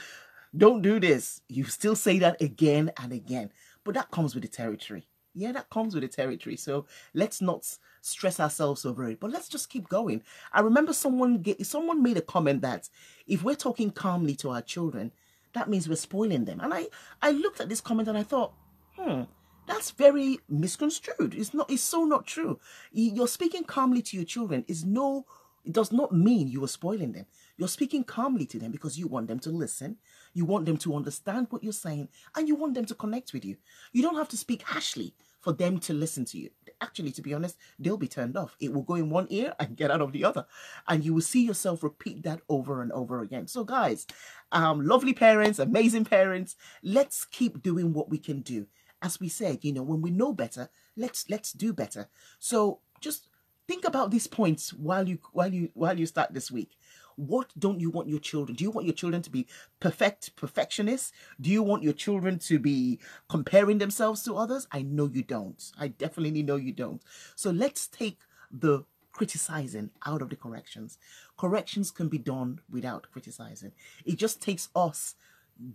Don't 0.57 0.81
do 0.81 0.99
this. 0.99 1.41
You 1.47 1.63
still 1.65 1.95
say 1.95 2.19
that 2.19 2.41
again 2.41 2.91
and 3.01 3.13
again. 3.13 3.51
But 3.83 3.93
that 3.93 4.11
comes 4.11 4.33
with 4.33 4.43
the 4.43 4.49
territory 4.49 5.07
yeah, 5.33 5.51
that 5.51 5.69
comes 5.69 5.93
with 5.93 6.03
the 6.03 6.07
territory. 6.07 6.55
So 6.55 6.85
let's 7.13 7.41
not 7.41 7.77
stress 8.01 8.39
ourselves 8.39 8.85
over 8.85 9.09
it, 9.09 9.19
but 9.19 9.31
let's 9.31 9.49
just 9.49 9.69
keep 9.69 9.87
going. 9.89 10.23
I 10.53 10.61
remember 10.61 10.93
someone 10.93 11.43
someone 11.63 12.03
made 12.03 12.17
a 12.17 12.21
comment 12.21 12.61
that 12.61 12.89
if 13.27 13.43
we're 13.43 13.55
talking 13.55 13.91
calmly 13.91 14.35
to 14.37 14.49
our 14.49 14.61
children, 14.61 15.11
that 15.53 15.69
means 15.69 15.87
we're 15.87 15.95
spoiling 15.95 16.45
them. 16.45 16.59
And 16.59 16.73
I 16.73 16.87
I 17.21 17.31
looked 17.31 17.61
at 17.61 17.69
this 17.69 17.81
comment 17.81 18.07
and 18.07 18.17
I 18.17 18.23
thought, 18.23 18.53
hmm, 18.97 19.23
that's 19.67 19.91
very 19.91 20.39
misconstrued. 20.49 21.35
It's 21.35 21.53
not. 21.53 21.69
It's 21.69 21.83
so 21.83 22.03
not 22.03 22.25
true. 22.25 22.59
You're 22.91 23.27
speaking 23.27 23.63
calmly 23.63 24.01
to 24.01 24.17
your 24.17 24.25
children 24.25 24.65
is 24.67 24.83
no. 24.83 25.25
It 25.63 25.73
does 25.73 25.91
not 25.91 26.11
mean 26.11 26.47
you 26.47 26.63
are 26.63 26.69
spoiling 26.69 27.11
them. 27.11 27.25
You're 27.57 27.67
speaking 27.67 28.03
calmly 28.03 28.45
to 28.47 28.57
them 28.57 28.71
because 28.71 28.97
you 28.97 29.07
want 29.07 29.27
them 29.27 29.39
to 29.41 29.51
listen. 29.51 29.97
You 30.39 30.45
want 30.45 30.65
them 30.65 30.77
to 30.77 30.95
understand 30.95 31.47
what 31.49 31.65
you're 31.65 31.73
saying 31.73 32.07
and 32.33 32.47
you 32.47 32.55
want 32.55 32.73
them 32.73 32.85
to 32.85 32.95
connect 32.95 33.33
with 33.33 33.43
you. 33.43 33.57
You 33.91 34.01
don't 34.01 34.15
have 34.15 34.29
to 34.29 34.37
speak 34.37 34.61
harshly 34.61 35.13
for 35.41 35.51
them 35.51 35.79
to 35.79 35.93
listen 35.93 36.23
to 36.27 36.37
you. 36.37 36.49
Actually, 36.79 37.11
to 37.11 37.21
be 37.21 37.33
honest, 37.33 37.57
they'll 37.77 37.97
be 37.97 38.07
turned 38.07 38.37
off. 38.37 38.55
It 38.61 38.71
will 38.71 38.83
go 38.83 38.95
in 38.95 39.09
one 39.09 39.27
ear 39.29 39.53
and 39.59 39.75
get 39.75 39.91
out 39.91 39.99
of 39.99 40.13
the 40.13 40.23
other. 40.23 40.45
And 40.87 41.03
you 41.03 41.13
will 41.13 41.19
see 41.33 41.45
yourself 41.45 41.83
repeat 41.83 42.23
that 42.23 42.39
over 42.47 42.81
and 42.81 42.89
over 42.93 43.19
again. 43.19 43.47
So, 43.47 43.65
guys, 43.65 44.07
um, 44.53 44.85
lovely 44.85 45.11
parents, 45.11 45.59
amazing 45.59 46.05
parents, 46.05 46.55
let's 46.81 47.25
keep 47.25 47.61
doing 47.61 47.91
what 47.91 48.09
we 48.09 48.17
can 48.17 48.39
do. 48.39 48.67
As 49.01 49.19
we 49.19 49.27
said, 49.27 49.65
you 49.65 49.73
know, 49.73 49.83
when 49.83 50.01
we 50.01 50.09
know 50.09 50.31
better, 50.31 50.69
let's 50.95 51.29
let's 51.29 51.51
do 51.51 51.73
better. 51.73 52.07
So 52.39 52.79
just 53.01 53.27
think 53.67 53.83
about 53.83 54.09
these 54.09 54.27
points 54.27 54.71
while 54.71 55.09
you 55.09 55.19
while 55.33 55.53
you 55.53 55.69
while 55.73 55.99
you 55.99 56.05
start 56.05 56.33
this 56.33 56.49
week 56.49 56.77
what 57.19 57.51
don't 57.59 57.81
you 57.81 57.89
want 57.89 58.07
your 58.07 58.19
children? 58.19 58.55
Do 58.55 58.63
you 58.63 58.71
want 58.71 58.87
your 58.87 58.95
children 58.95 59.21
to 59.23 59.29
be 59.29 59.45
perfect 59.79 60.35
perfectionists? 60.35 61.11
Do 61.39 61.49
you 61.49 61.61
want 61.61 61.83
your 61.83 61.93
children 61.93 62.39
to 62.39 62.59
be 62.59 62.99
comparing 63.27 63.77
themselves 63.77 64.23
to 64.23 64.35
others? 64.35 64.67
I 64.71 64.83
know 64.83 65.09
you 65.11 65.23
don't. 65.23 65.61
I 65.77 65.89
definitely 65.89 66.43
know 66.43 66.55
you 66.55 66.71
don't. 66.71 67.01
So 67.35 67.51
let's 67.51 67.87
take 67.87 68.19
the 68.51 68.85
criticizing 69.11 69.89
out 70.05 70.21
of 70.21 70.29
the 70.29 70.37
corrections. 70.37 70.97
Corrections 71.37 71.91
can 71.91 72.07
be 72.07 72.17
done 72.17 72.61
without 72.69 73.07
criticizing. 73.11 73.73
It 74.05 74.15
just 74.15 74.41
takes 74.41 74.69
us 74.73 75.15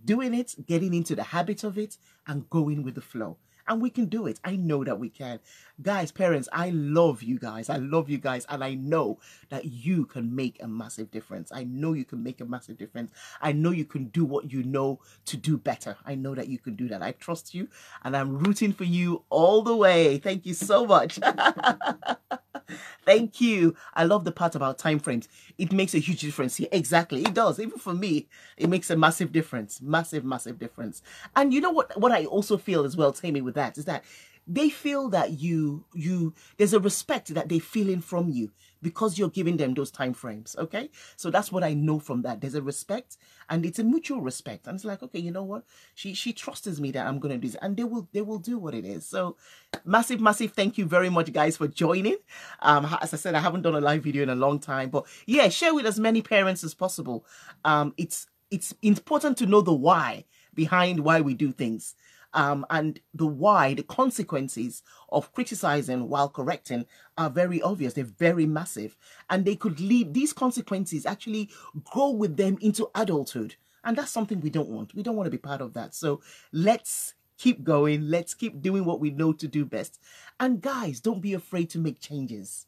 doing 0.05 0.33
it, 0.33 0.55
getting 0.67 0.95
into 0.95 1.15
the 1.15 1.25
habit 1.25 1.63
of 1.63 1.77
it, 1.77 1.99
and 2.27 2.49
going 2.49 2.83
with 2.83 2.95
the 2.95 3.03
flow 3.03 3.37
and 3.67 3.81
we 3.81 3.91
can 3.91 4.07
do 4.07 4.27
it. 4.27 4.41
I 4.45 4.57
know 4.57 4.85
that 4.85 4.99
we 4.99 5.09
can. 5.09 5.41
Guys, 5.83 6.13
parents, 6.13 6.49
I 6.53 6.71
love 6.71 7.23
you 7.23 7.39
guys. 7.39 7.69
I 7.69 7.77
love 7.77 8.09
you 8.09 8.19
guys. 8.19 8.47
And 8.49 8.63
I 8.63 8.75
know 8.75 9.19
that 9.49 9.65
you 9.65 10.05
can 10.07 10.35
make 10.35 10.63
a 10.63 10.69
massive 10.69 11.11
difference. 11.11 11.51
I 11.53 11.65
know 11.65 11.93
you 11.93 12.05
can 12.05 12.23
make 12.23 12.41
a 12.41 12.45
massive 12.45 12.79
difference. 12.79 13.13
I 13.41 13.53
know 13.53 13.71
you 13.71 13.85
can 13.85 14.07
do 14.07 14.25
what 14.25 14.53
you 14.53 14.63
know 14.63 15.01
to 15.27 15.37
do 15.37 15.57
better. 15.57 15.97
I 16.07 16.15
know 16.15 16.35
that 16.35 16.49
you 16.49 16.59
can 16.59 16.77
do 16.77 16.89
that. 16.89 17.03
I 17.03 17.13
trust 17.13 17.55
you 17.55 17.69
and 18.03 18.17
I'm 18.17 18.39
rooting 18.39 18.73
for 18.73 18.85
you 18.85 19.25
all 19.31 19.63
the 19.63 19.77
way. 19.77 20.19
Thank 20.19 20.47
you 20.47 20.55
so 20.55 20.87
much. 20.87 21.19
Thank 23.05 23.41
you. 23.41 23.77
I 23.95 24.05
love 24.05 24.25
the 24.25 24.33
part 24.33 24.55
about 24.55 24.79
time 24.79 24.99
frames. 24.99 25.29
It 25.59 25.73
makes 25.73 25.95
a 25.95 25.99
huge 25.99 26.21
difference 26.21 26.57
here. 26.57 26.69
Exactly. 26.73 27.23
It 27.23 27.35
does. 27.35 27.61
Even 27.61 27.79
for 27.79 27.95
me, 27.95 28.29
it 28.57 28.69
makes 28.69 28.91
a 28.91 28.97
massive 28.97 29.33
difference. 29.33 29.81
Massive, 29.83 30.25
massive 30.25 30.59
difference. 30.59 31.03
And 31.37 31.53
you 31.53 31.61
know 31.61 31.71
what 31.71 31.99
what 32.01 32.13
I 32.13 32.25
also 32.27 32.57
feel 32.57 32.85
as 32.85 32.97
well, 32.97 33.13
Tammy, 33.13 33.41
with 33.41 33.55
that 33.55 33.79
is 33.79 33.85
that 33.87 34.05
they 34.47 34.69
feel 34.69 35.09
that 35.09 35.41
you 35.41 35.85
you 35.95 36.35
there's 36.59 36.75
a 36.75 36.81
respect 36.81 37.33
that 37.35 37.49
they 37.49 37.59
feel 37.59 37.89
in 37.89 38.01
from 38.01 38.29
you 38.29 38.51
because 38.85 39.19
you're 39.19 39.31
giving 39.31 39.57
them 39.57 39.75
those 39.75 39.91
time 39.91 40.15
frames 40.15 40.55
okay? 40.59 40.91
So 41.17 41.31
that's 41.31 41.51
what 41.51 41.65
i 41.65 41.75
know 41.75 41.99
from 41.99 42.23
that. 42.23 42.41
There's 42.41 42.55
a 42.55 42.63
respect 42.63 43.17
and 43.49 43.67
it's 43.67 43.81
a 43.81 43.85
mutual 43.85 44.21
respect. 44.21 44.67
And 44.69 44.77
it's 44.77 44.85
like 44.85 45.03
okay 45.03 45.19
you 45.19 45.33
know 45.33 45.43
what? 45.43 45.65
She 45.95 46.15
she 46.15 46.33
trusts 46.33 46.79
me 46.79 46.93
that 46.93 47.07
i'm 47.07 47.19
gonna 47.19 47.39
do 47.39 47.49
this 47.49 47.57
and 47.63 47.77
they 47.77 47.85
will 47.85 48.09
they 48.13 48.23
will 48.23 48.39
do 48.39 48.59
what 48.59 48.75
it 48.75 48.85
is. 48.85 49.07
So 49.07 49.37
massive 49.85 50.21
massive 50.21 50.53
thank 50.53 50.79
you 50.79 50.87
very 50.87 51.11
much 51.11 51.33
guys 51.33 51.57
for 51.57 51.67
joining. 51.67 52.19
Um 52.61 52.85
as 53.01 53.13
i 53.13 53.17
said 53.17 53.35
i 53.35 53.41
haven't 53.41 53.63
done 53.63 53.75
a 53.75 53.81
live 53.81 54.05
video 54.05 54.23
in 54.23 54.31
a 54.31 54.35
long 54.37 54.61
time 54.61 54.91
but 54.91 55.07
yeah 55.27 55.49
share 55.49 55.75
with 55.75 55.87
as 55.87 55.99
many 55.99 56.23
parents 56.23 56.63
as 56.63 56.75
possible. 56.75 57.27
Um 57.65 57.95
it's 57.97 58.27
it's 58.51 58.75
important 58.83 59.37
to 59.39 59.47
know 59.47 59.63
the 59.63 59.73
why 59.73 60.25
behind 60.55 61.01
why 61.01 61.21
we 61.21 61.35
do 61.35 61.51
things 61.51 61.95
um, 62.35 62.67
and 62.69 63.01
the 63.15 63.27
why, 63.27 63.75
the 63.75 63.83
consequences 63.85 64.83
of 65.11 65.33
criticizing 65.33 66.09
while 66.09 66.29
correcting 66.29 66.85
are 67.17 67.31
very 67.31 67.63
obvious. 67.63 67.95
They're 67.95 68.05
very 68.05 68.45
massive. 68.45 68.97
And 69.31 69.45
they 69.45 69.57
could 69.57 69.81
lead, 69.81 70.13
these 70.13 70.33
consequences 70.33 71.07
actually 71.07 71.51
grow 71.85 72.11
with 72.11 72.37
them 72.37 72.59
into 72.61 72.91
adulthood. 72.95 73.55
And 73.85 73.97
that's 73.97 74.11
something 74.11 74.41
we 74.41 74.51
don't 74.51 74.69
want. 74.69 74.95
We 74.95 75.03
don't 75.03 75.17
want 75.17 75.27
to 75.27 75.31
be 75.31 75.39
part 75.39 75.61
of 75.61 75.75
that. 75.75 75.95
So 75.95 76.21
let's 76.53 77.15
keep 77.39 77.63
going. 77.63 78.09
Let's 78.09 78.35
keep 78.35 78.61
doing 78.61 78.85
what 78.85 79.01
we 79.01 79.11
know 79.11 79.33
to 79.33 79.47
do 79.47 79.65
best. 79.65 80.01
And 80.41 80.61
guys, 80.61 81.01
don't 81.01 81.21
be 81.21 81.35
afraid 81.35 81.71
to 81.71 81.79
make 81.79 82.01
changes. 82.01 82.67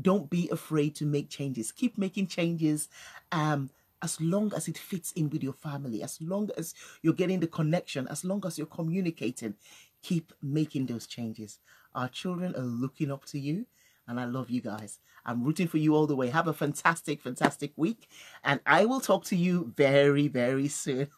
Don't 0.00 0.28
be 0.28 0.48
afraid 0.50 0.94
to 0.96 1.06
make 1.06 1.30
changes. 1.30 1.72
Keep 1.72 1.96
making 1.96 2.26
changes. 2.26 2.88
Um, 3.32 3.70
as 4.02 4.20
long 4.20 4.52
as 4.54 4.68
it 4.68 4.78
fits 4.78 5.12
in 5.12 5.30
with 5.30 5.42
your 5.42 5.52
family, 5.52 6.02
as 6.02 6.20
long 6.20 6.50
as 6.56 6.74
you're 7.02 7.14
getting 7.14 7.40
the 7.40 7.46
connection, 7.46 8.06
as 8.08 8.24
long 8.24 8.42
as 8.46 8.58
you're 8.58 8.66
communicating, 8.66 9.54
keep 10.02 10.32
making 10.42 10.86
those 10.86 11.06
changes. 11.06 11.58
Our 11.94 12.08
children 12.08 12.54
are 12.56 12.62
looking 12.62 13.10
up 13.10 13.24
to 13.26 13.38
you, 13.38 13.66
and 14.06 14.20
I 14.20 14.24
love 14.26 14.50
you 14.50 14.60
guys. 14.60 14.98
I'm 15.24 15.42
rooting 15.42 15.66
for 15.66 15.78
you 15.78 15.94
all 15.94 16.06
the 16.06 16.14
way. 16.14 16.28
Have 16.28 16.46
a 16.46 16.52
fantastic, 16.52 17.20
fantastic 17.22 17.72
week, 17.76 18.08
and 18.44 18.60
I 18.66 18.84
will 18.84 19.00
talk 19.00 19.24
to 19.26 19.36
you 19.36 19.72
very, 19.76 20.28
very 20.28 20.68
soon. 20.68 21.08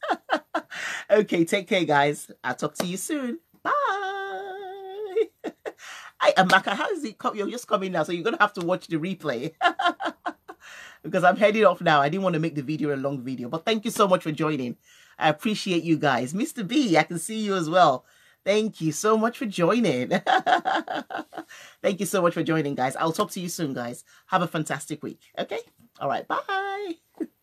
okay, 1.11 1.45
take 1.45 1.69
care, 1.69 1.85
guys. 1.85 2.31
I'll 2.43 2.55
talk 2.55 2.75
to 2.77 2.87
you 2.87 2.97
soon. 2.97 3.41
Bye. 3.63 3.73
I 6.21 6.33
am 6.37 6.49
Amaka, 6.49 6.75
how 6.75 6.89
is 6.91 7.05
it? 7.05 7.17
You're 7.35 7.51
just 7.51 7.69
coming 7.69 7.93
now, 7.93 8.03
so 8.03 8.13
you're 8.13 8.25
gonna 8.25 8.39
have 8.41 8.55
to 8.55 8.65
watch 8.65 8.89
the 8.89 8.97
replay. 8.97 9.53
because 11.09 11.25
I'm 11.25 11.37
heading 11.37 11.65
off 11.65 11.81
now. 11.81 12.01
I 12.01 12.09
didn't 12.09 12.23
want 12.23 12.35
to 12.35 12.41
make 12.41 12.55
the 12.55 12.63
video 12.63 12.95
a 12.95 12.97
long 12.97 13.23
video, 13.23 13.49
but 13.49 13.65
thank 13.65 13.85
you 13.85 13.91
so 13.91 14.07
much 14.07 14.23
for 14.23 14.33
joining. 14.33 14.77
I 15.19 15.29
appreciate 15.29 15.83
you 15.83 15.97
guys. 15.97 16.33
Mr. 16.33 16.67
B, 16.67 16.97
I 16.97 17.03
can 17.03 17.19
see 17.19 17.39
you 17.39 17.55
as 17.55 17.69
well. 17.69 18.05
Thank 18.45 18.81
you 18.81 18.93
so 18.93 19.19
much 19.19 19.37
for 19.37 19.47
joining. 19.47 20.09
Thank 21.83 22.01
you 22.01 22.07
so 22.07 22.23
much 22.23 22.35
for 22.35 22.43
joining, 22.43 22.75
guys. 22.75 22.97
I'll 22.97 23.13
talk 23.13 23.31
to 23.33 23.41
you 23.41 23.49
soon, 23.49 23.75
guys. 23.75 24.05
Have 24.27 24.43
a 24.43 24.47
fantastic 24.47 25.03
week. 25.03 25.21
Okay? 25.39 25.61
All 26.01 26.09
right. 26.09 26.27
Bye. 26.27 26.95